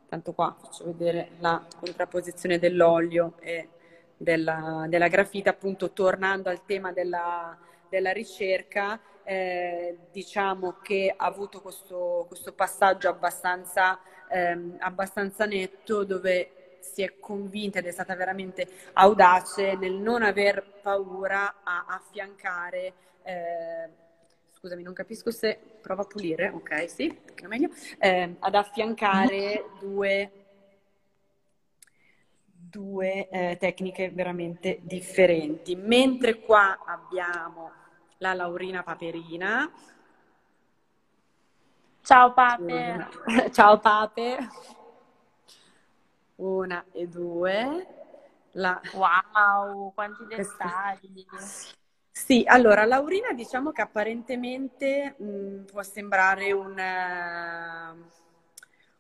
Tanto 0.08 0.34
qua 0.34 0.56
faccio 0.60 0.84
vedere 0.86 1.32
la 1.40 1.66
contrapposizione 1.80 2.60
dell'olio 2.60 3.38
e 3.40 3.70
della, 4.18 4.86
della 4.88 5.08
grafite, 5.08 5.50
appunto 5.50 5.92
tornando 5.92 6.50
al 6.50 6.66
tema 6.66 6.92
della, 6.92 7.58
della 7.90 8.12
ricerca, 8.12 9.00
eh, 9.24 9.98
diciamo 10.12 10.78
che 10.82 11.14
ha 11.16 11.26
avuto 11.26 11.62
questo, 11.62 12.26
questo 12.28 12.54
passaggio 12.54 13.10
abbastanza, 13.10 14.00
ehm, 14.30 14.78
abbastanza 14.80 15.46
netto 15.46 16.04
dove 16.04 16.78
si 16.80 17.02
è 17.02 17.20
convinta 17.20 17.80
ed 17.80 17.88
è 17.88 17.92
stata 17.92 18.16
veramente 18.16 18.68
audace 18.94 19.76
nel 19.76 19.94
non 19.94 20.22
aver 20.22 20.80
paura 20.82 21.62
a 21.64 21.86
affiancare 21.88 22.94
eh, 23.24 23.90
scusami, 24.66 24.82
non 24.82 24.94
capisco 24.94 25.30
se 25.30 25.60
prova 25.80 26.02
a 26.02 26.06
pulire, 26.06 26.50
ok, 26.50 26.90
sì, 26.90 27.16
meglio, 27.48 27.70
eh, 28.00 28.36
ad 28.40 28.56
affiancare 28.56 29.66
due, 29.80 30.45
due 32.76 33.30
eh, 33.30 33.56
tecniche 33.58 34.12
veramente 34.12 34.80
differenti. 34.82 35.78
Mentre 35.78 36.42
qua 36.42 36.84
abbiamo 36.86 37.72
la 38.18 38.34
Laurina 38.34 38.84
Paperina. 38.84 39.72
Ciao 42.02 42.34
Pape. 42.34 43.08
Ciao 43.54 43.80
Pape. 43.80 44.50
Una 46.36 46.84
e 46.92 47.08
due. 47.08 47.88
La... 48.52 48.82
Wow, 48.94 49.94
quanti 49.94 50.26
dettagli. 50.28 51.26
Sì, 52.12 52.44
allora, 52.46 52.86
Laurina 52.86 53.32
diciamo 53.32 53.72
che 53.72 53.82
apparentemente 53.82 55.16
mh, 55.18 55.66
può 55.72 55.82
sembrare 55.82 56.52
un, 56.52 56.72
uh, 56.72 58.06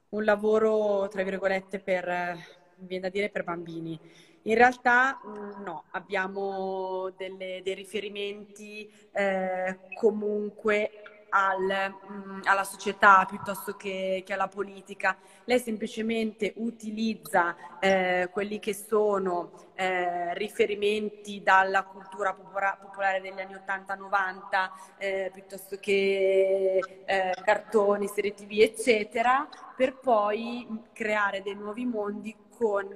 un, 0.09 0.23
lavoro, 0.23 1.07
tra 1.07 1.23
virgolette, 1.23 1.79
per, 1.79 2.63
viene 2.77 3.03
da 3.03 3.09
dire, 3.09 3.29
per 3.29 3.43
bambini. 3.43 3.99
In 4.43 4.55
realtà 4.55 5.19
mh, 5.23 5.63
no, 5.63 5.85
abbiamo 5.91 7.11
delle, 7.17 7.61
dei 7.63 7.73
riferimenti 7.73 8.89
eh, 9.11 9.79
comunque 9.99 10.91
al, 11.29 11.93
mh, 12.07 12.13
mm, 12.13 12.39
alla 12.43 12.63
società 12.63 13.25
piuttosto 13.25 13.75
che, 13.75 14.23
che, 14.25 14.33
alla 14.33 14.47
politica. 14.47 15.17
Lei 15.45 15.59
semplicemente 15.59 16.53
utilizza 16.57 17.55
eh, 17.79 18.29
quelli 18.31 18.59
che 18.59 18.73
sono 18.73 19.51
eh, 19.75 20.33
riferimenti 20.35 21.41
dalla 21.43 21.83
cultura 21.83 22.33
popora- 22.33 22.77
popolare 22.79 23.19
degli 23.21 23.39
anni 23.39 23.55
80-90, 23.55 24.69
eh, 24.97 25.29
piuttosto 25.33 25.77
che 25.79 26.79
eh, 27.05 27.33
cartoni, 27.43 28.07
serie 28.07 28.33
tv, 28.33 28.59
eccetera, 28.59 29.47
per 29.75 29.97
poi 29.97 30.67
creare 30.93 31.41
dei 31.41 31.55
nuovi 31.55 31.85
mondi 31.85 32.35
con 32.57 32.93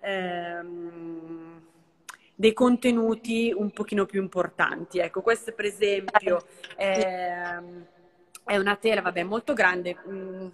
ehm, 0.00 1.60
dei 2.34 2.52
contenuti 2.52 3.52
un 3.54 3.70
pochino 3.70 4.06
più 4.06 4.22
importanti. 4.22 4.98
Ecco, 4.98 5.20
questo 5.20 5.52
per 5.52 5.66
esempio 5.66 6.42
è, 6.74 7.58
è 8.44 8.56
una 8.56 8.76
tela, 8.76 9.02
vabbè, 9.02 9.22
molto 9.24 9.52
grande, 9.52 9.96
mh, 10.02 10.12
mm, 10.12 10.48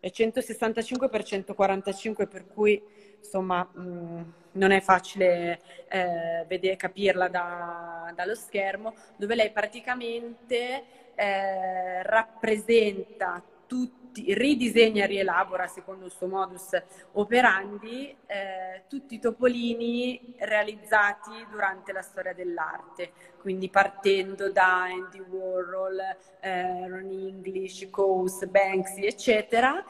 è 0.00 0.10
165 0.10 1.08
x 1.08 1.22
145 1.24 2.26
per 2.26 2.46
cui 2.46 2.82
insomma 3.18 3.66
mh, 3.72 3.80
mm, 3.80 4.22
non 4.52 4.70
è 4.70 4.80
facile 4.80 5.60
eh, 5.88 6.44
vedere, 6.46 6.76
capirla 6.76 7.28
da, 7.28 8.12
dallo 8.14 8.34
schermo, 8.34 8.94
dove 9.16 9.34
lei 9.34 9.50
praticamente 9.50 10.82
eh, 11.14 12.02
rappresenta 12.02 13.42
tutti 13.66 13.99
ridisegna 14.14 15.04
e 15.04 15.06
rielabora 15.06 15.66
secondo 15.66 16.04
il 16.04 16.10
suo 16.10 16.26
modus 16.26 16.80
operandi 17.12 18.14
eh, 18.26 18.84
tutti 18.88 19.14
i 19.14 19.18
topolini 19.18 20.34
realizzati 20.38 21.46
durante 21.50 21.92
la 21.92 22.02
storia 22.02 22.34
dell'arte, 22.34 23.12
quindi 23.38 23.68
partendo 23.68 24.50
da 24.50 24.84
Andy 24.84 25.20
Warhol, 25.20 25.98
eh, 26.40 26.88
Ron 26.88 27.10
English, 27.10 27.88
Coase, 27.90 28.46
Banksy, 28.46 29.04
eccetera. 29.04 29.84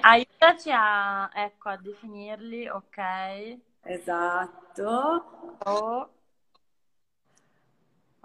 Aiutaci 0.00 0.70
a, 0.72 1.30
ecco, 1.34 1.68
a 1.68 1.76
definirli, 1.76 2.68
ok? 2.68 3.58
Esatto. 3.82 5.56
Oh. 5.64 6.13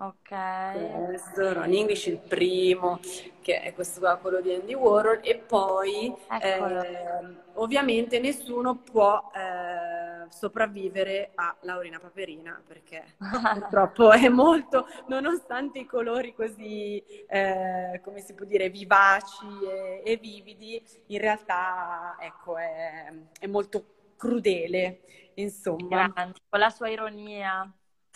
Ok. 0.02 1.06
Questo, 1.06 1.54
Ron 1.54 1.74
English 1.74 2.06
il 2.06 2.20
primo, 2.20 3.00
che 3.42 3.62
è 3.62 3.74
questo 3.74 4.00
qua, 4.00 4.16
quello 4.16 4.40
di 4.40 4.54
Andy 4.54 4.74
Warhol, 4.74 5.20
e 5.22 5.36
poi 5.36 6.16
eh, 6.42 7.36
ovviamente 7.56 8.20
nessuno 8.20 8.78
può 8.78 9.30
eh, 9.36 10.32
sopravvivere 10.32 11.32
a 11.36 11.54
Laurina 11.64 12.00
Paperina, 12.00 12.62
perché 12.66 13.16
purtroppo 13.20 14.12
è 14.12 14.30
molto, 14.30 14.88
nonostante 15.08 15.80
i 15.80 15.86
colori 15.86 16.34
così, 16.34 17.04
eh, 17.28 18.00
come 18.02 18.22
si 18.22 18.34
può 18.34 18.46
dire, 18.46 18.70
vivaci 18.70 19.48
e, 19.70 20.02
e 20.06 20.16
vividi, 20.16 20.82
in 21.08 21.20
realtà 21.20 22.16
ecco, 22.22 22.56
è, 22.56 23.12
è 23.38 23.48
molto 23.48 24.14
crudele, 24.16 25.02
insomma. 25.34 26.08
Grande, 26.08 26.40
con 26.48 26.60
la 26.60 26.70
sua 26.70 26.88
ironia. 26.88 27.70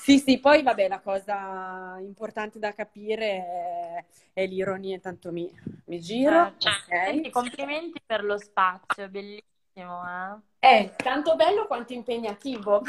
Sì, 0.04 0.20
sì, 0.20 0.38
poi 0.38 0.64
vabbè, 0.64 0.90
la 0.90 1.00
cosa 1.00 1.96
importante 2.02 2.60
da 2.60 2.74
capire 2.74 3.26
è, 3.26 4.06
è 4.34 4.46
l'ironia, 4.46 5.00
tanto 5.00 5.32
mi, 5.32 5.50
mi 5.86 6.02
giro. 6.02 6.56
Certo. 6.58 6.92
Okay. 6.92 7.30
complimenti 7.30 8.02
per 8.06 8.22
lo 8.26 8.38
spazio, 8.38 9.08
bellissimo. 9.08 10.42
Eh? 10.60 10.68
È 10.68 10.94
tanto 10.98 11.38
bello 11.38 11.68
quanto 11.68 11.94
impegnativo. 11.94 12.82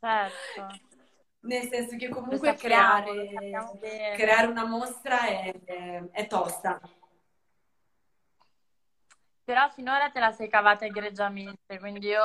Certo. 0.00 0.80
Nel 1.42 1.68
senso 1.68 1.96
che 1.96 2.08
comunque 2.08 2.54
creare, 2.54 3.28
creare, 4.16 4.46
una 4.48 4.66
mostra 4.66 5.26
è, 5.26 5.54
è, 5.64 6.02
è 6.10 6.26
tosta. 6.26 6.80
Però 9.44 9.68
finora 9.70 10.10
te 10.10 10.20
la 10.20 10.32
sei 10.32 10.48
cavata 10.48 10.84
egregiamente, 10.84 11.78
quindi 11.78 12.06
io 12.08 12.22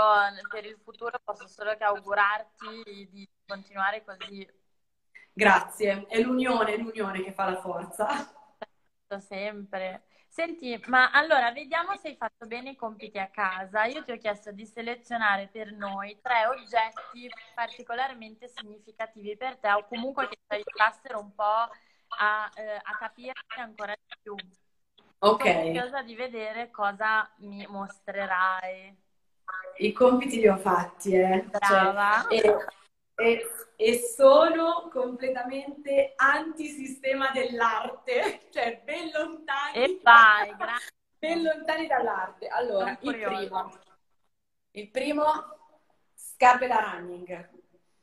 per 0.50 0.66
il 0.66 0.78
futuro 0.84 1.20
posso 1.24 1.48
solo 1.48 1.76
che 1.76 1.84
augurarti 1.84 3.10
di 3.12 3.28
continuare 3.46 4.04
così. 4.04 4.48
Grazie, 5.34 6.06
è 6.08 6.20
l'unione, 6.20 6.74
è 6.74 6.78
l'unione 6.78 7.24
che 7.24 7.32
fa 7.32 7.50
la 7.50 7.60
forza. 7.60 8.08
Sempre. 9.20 10.04
Senti, 10.28 10.80
ma 10.88 11.10
allora 11.12 11.52
vediamo 11.52 11.96
se 11.96 12.10
hai 12.10 12.16
fatto 12.16 12.46
bene 12.46 12.72
i 12.72 12.76
compiti 12.76 13.18
a 13.18 13.30
casa. 13.30 13.86
Io 13.86 14.04
ti 14.04 14.12
ho 14.12 14.18
chiesto 14.18 14.52
di 14.52 14.66
selezionare 14.66 15.48
per 15.48 15.72
noi 15.72 16.20
tre 16.22 16.46
oggetti 16.46 17.28
particolarmente 17.56 18.48
significativi 18.48 19.36
per 19.36 19.58
te 19.58 19.72
o 19.72 19.86
comunque 19.86 20.28
che 20.28 20.36
ti 20.36 20.56
aiutassero 20.56 21.20
un 21.20 21.34
po' 21.34 21.44
a, 21.44 22.52
eh, 22.56 22.76
a 22.76 22.98
capire 23.00 23.34
ancora 23.56 23.96
di 23.96 24.16
più. 24.22 24.36
Ok. 25.20 25.44
Sono 25.44 25.62
curiosa 25.62 26.02
di 26.04 26.16
vedere 26.16 26.70
cosa 26.70 27.30
mi 27.38 27.66
mostrerai. 27.68 28.96
I 29.78 29.92
compiti 29.92 30.40
li 30.40 30.48
ho 30.48 30.58
fatti, 30.58 31.14
eh. 31.14 31.44
Brava. 31.50 32.28
Cioè, 32.30 32.36
e, 32.36 32.58
e, 33.16 33.48
e, 33.76 34.00
sono 34.00 34.90
completamente 34.92 36.14
antisistema 36.16 37.32
dell'arte, 37.32 38.48
cioè 38.52 38.82
ben 38.84 39.10
lontani. 39.12 39.76
E 39.76 40.00
vai, 40.04 40.56
grazie. 40.56 40.92
Ben 41.18 41.42
lontani 41.42 41.88
dall'arte. 41.88 42.48
Allora, 42.48 42.98
il 43.02 43.18
primo. 43.18 43.80
Il 44.72 44.90
primo, 44.90 45.26
scarpe 46.14 46.68
da 46.68 46.92
running. 46.92 47.50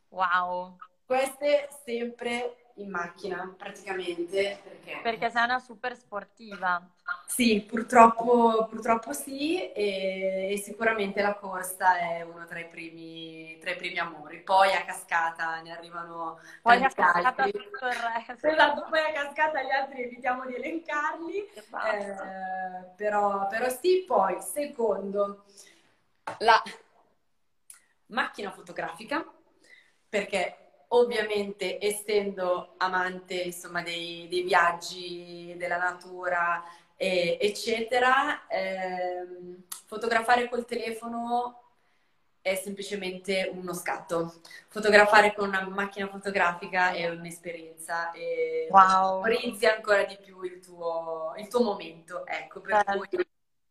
Wow. 0.08 0.76
Queste 1.04 1.68
sempre 1.84 2.63
in 2.74 2.90
macchina 2.90 3.54
praticamente. 3.56 4.60
Perché, 4.62 4.98
perché 5.02 5.30
sei 5.30 5.44
una 5.44 5.58
super 5.58 5.96
sportiva. 5.96 6.82
Sì, 7.26 7.60
purtroppo, 7.60 8.66
purtroppo 8.68 9.12
sì 9.12 9.72
e, 9.72 10.52
e, 10.52 10.56
sicuramente 10.56 11.20
la 11.20 11.34
corsa 11.34 11.98
è 11.98 12.22
uno 12.22 12.46
tra 12.46 12.58
i, 12.60 12.68
primi, 12.68 13.58
tra 13.60 13.70
i 13.70 13.76
primi 13.76 13.98
amori. 13.98 14.40
Poi 14.40 14.72
a 14.72 14.84
cascata 14.84 15.60
ne 15.60 15.72
arrivano 15.72 16.38
poi 16.62 16.82
a 16.82 16.88
cascata 16.88 17.44
tutto 17.44 17.86
il 17.86 17.94
resto. 18.26 18.46
Esatto, 18.46 18.86
poi 18.88 19.00
a 19.00 19.12
cascata 19.12 19.62
gli 19.62 19.70
altri 19.70 20.02
evitiamo 20.02 20.46
di 20.46 20.54
elencarli. 20.54 21.36
Eh, 21.36 22.84
però, 22.96 23.46
però 23.48 23.68
sì, 23.68 24.04
poi 24.06 24.40
secondo 24.40 25.44
la 26.38 26.62
macchina 28.06 28.50
fotografica 28.50 29.24
perché 30.08 30.63
ovviamente 30.98 31.84
essendo 31.84 32.74
amante 32.78 33.34
insomma, 33.34 33.82
dei, 33.82 34.26
dei 34.28 34.42
viaggi, 34.42 35.54
della 35.56 35.78
natura, 35.78 36.62
e, 36.96 37.38
eccetera, 37.40 38.46
ehm, 38.48 39.64
fotografare 39.86 40.48
col 40.48 40.64
telefono 40.64 41.60
è 42.40 42.54
semplicemente 42.56 43.50
uno 43.54 43.72
scatto. 43.72 44.34
Fotografare 44.68 45.34
con 45.34 45.48
una 45.48 45.66
macchina 45.66 46.08
fotografica 46.08 46.92
è 46.92 47.08
un'esperienza 47.08 48.10
e 48.12 48.68
wow. 48.70 49.20
valorizzi 49.20 49.66
ancora 49.66 50.04
di 50.04 50.18
più 50.20 50.42
il 50.42 50.60
tuo, 50.60 51.32
il 51.38 51.48
tuo 51.48 51.62
momento. 51.62 52.26
Ecco, 52.26 52.60
per, 52.60 52.82
certo. 52.84 52.98
cui, 52.98 53.26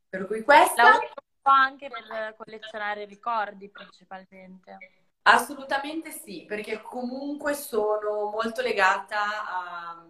per 0.10 0.28
cui 0.28 0.44
questa... 0.44 0.84
La 0.84 1.00
anche 1.46 1.90
per 1.90 2.36
collezionare 2.38 3.06
ricordi 3.06 3.70
principalmente. 3.70 4.78
Assolutamente 5.26 6.12
sì, 6.12 6.44
perché 6.46 6.82
comunque 6.82 7.54
sono 7.54 8.30
molto 8.30 8.62
legata 8.62 9.46
a, 9.48 10.06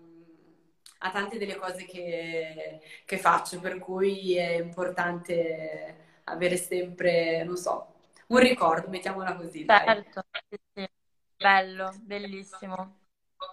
a 0.99 1.11
tante 1.11 1.38
delle 1.38 1.55
cose 1.55 1.86
che, 1.86 2.82
che 3.05 3.18
faccio, 3.20 3.59
per 3.59 3.78
cui 3.78 4.36
è 4.38 4.53
importante 4.53 6.22
avere 6.26 6.57
sempre, 6.57 7.43
non 7.43 7.57
so, 7.57 7.93
un 8.28 8.39
ricordo, 8.39 8.89
mettiamola 8.89 9.36
così. 9.36 9.66
Certo, 9.66 10.24
sì, 10.74 10.88
bello, 11.38 11.93
bellissimo. 12.03 12.99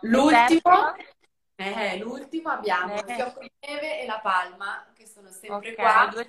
L'ultimo, 0.02 0.94
eh, 1.56 1.98
l'ultimo 1.98 2.48
abbiamo 2.50 2.94
eh. 2.94 3.06
il 3.06 3.14
fiocco 3.14 3.40
di 3.40 3.52
neve 3.66 4.00
e 4.00 4.06
la 4.06 4.20
palma, 4.20 4.86
che 4.94 5.06
sono 5.06 5.28
sempre 5.30 5.70
Ok, 5.70 5.76
qua. 5.76 6.08
due. 6.10 6.26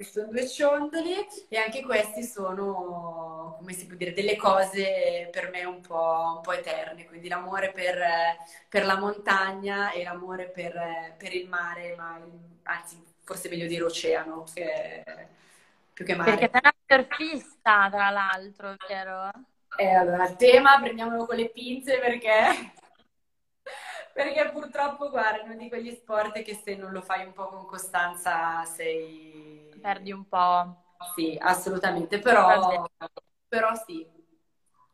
Sono 0.00 0.28
due 0.28 0.48
ciondoli 0.48 1.14
e 1.48 1.58
anche 1.58 1.82
questi 1.82 2.22
sono, 2.22 3.54
come 3.58 3.72
si 3.74 3.86
può 3.86 3.96
dire, 3.96 4.14
delle 4.14 4.36
cose 4.36 5.28
per 5.30 5.50
me 5.50 5.64
un 5.64 5.80
po', 5.82 6.34
un 6.36 6.40
po' 6.40 6.52
eterne, 6.52 7.06
quindi 7.06 7.28
l'amore 7.28 7.70
per, 7.70 7.98
per 8.68 8.86
la 8.86 8.98
montagna 8.98 9.90
e 9.92 10.02
l'amore 10.02 10.48
per, 10.48 11.14
per 11.18 11.34
il 11.34 11.48
mare, 11.48 11.94
ma 11.96 12.18
anzi 12.64 13.02
forse 13.22 13.48
meglio 13.48 13.66
dire 13.66 13.84
oceano, 13.84 14.44
che, 14.54 15.04
più 15.92 16.04
che 16.04 16.14
mare. 16.14 16.36
Perché 16.36 16.50
sei 16.50 16.60
una 16.62 16.74
surfista, 16.86 17.88
tra 17.90 18.10
l'altro, 18.10 18.74
vero? 18.88 19.30
Eh, 19.76 19.94
allora, 19.94 20.28
il 20.28 20.36
tema 20.36 20.78
prendiamolo 20.80 21.26
con 21.26 21.36
le 21.36 21.50
pinze 21.50 21.98
perché, 21.98 22.72
perché 24.12 24.50
purtroppo, 24.50 25.10
guarda, 25.10 25.40
è 25.40 25.44
uno 25.44 25.56
di 25.56 25.68
quegli 25.68 25.92
sport 25.92 26.42
che 26.42 26.54
se 26.54 26.74
non 26.74 26.92
lo 26.92 27.02
fai 27.02 27.24
un 27.24 27.32
po' 27.32 27.48
con 27.48 27.66
costanza 27.66 28.64
sei... 28.64 29.69
Perdi 29.80 30.12
un 30.12 30.28
po'. 30.28 30.96
Sì, 31.14 31.36
assolutamente, 31.40 32.18
però, 32.18 32.86
però 33.48 33.74
sì, 33.74 34.06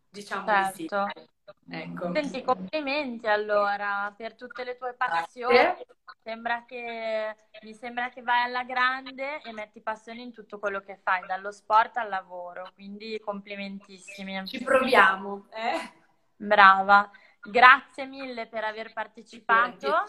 diciamo 0.08 0.46
di 0.46 0.72
sì. 0.74 0.88
Certo. 0.88 1.34
Ecco. 1.68 2.12
Senti, 2.12 2.42
complimenti 2.42 3.26
allora 3.26 4.12
per 4.16 4.34
tutte 4.34 4.64
le 4.64 4.76
tue 4.76 4.94
passioni. 4.94 5.84
Sembra 6.22 6.64
che, 6.64 7.36
mi 7.62 7.74
sembra 7.74 8.08
che 8.08 8.22
vai 8.22 8.42
alla 8.42 8.64
grande 8.64 9.40
e 9.42 9.52
metti 9.52 9.80
passione 9.80 10.22
in 10.22 10.32
tutto 10.32 10.58
quello 10.58 10.80
che 10.80 10.98
fai, 11.02 11.24
dallo 11.26 11.52
sport 11.52 11.96
al 11.96 12.08
lavoro, 12.08 12.70
quindi 12.74 13.20
complimentissimi. 13.20 14.44
Ci 14.46 14.62
proviamo. 14.62 15.46
Eh? 15.50 15.92
Brava. 16.36 17.10
Grazie 17.40 18.06
mille 18.06 18.46
per 18.48 18.64
aver 18.64 18.92
partecipato 18.92 20.04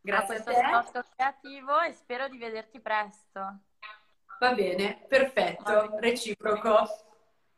Grazie 0.00 0.36
a 0.36 0.42
questo 0.42 0.52
te. 0.52 0.66
spot 0.66 1.08
creativo 1.16 1.80
e 1.80 1.92
spero 1.92 2.28
di 2.28 2.36
vederti 2.36 2.78
presto. 2.80 3.60
Va 4.40 4.52
bene, 4.54 5.04
perfetto, 5.08 5.98
reciproco. 5.98 6.86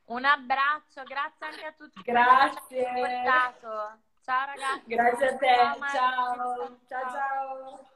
Un 0.07 0.25
abbraccio, 0.25 1.03
grazie 1.05 1.47
anche 1.47 1.65
a 1.65 1.73
tutti 1.73 2.01
Grazie. 2.05 2.85
Ciao 4.23 4.47
ragazzi. 4.47 4.83
Grazie 4.87 5.29
a 5.29 5.37
te. 5.37 5.47
Ciao. 5.47 5.79
Ciao. 5.89 6.79
Ciao 6.89 7.11
ciao. 7.11 7.95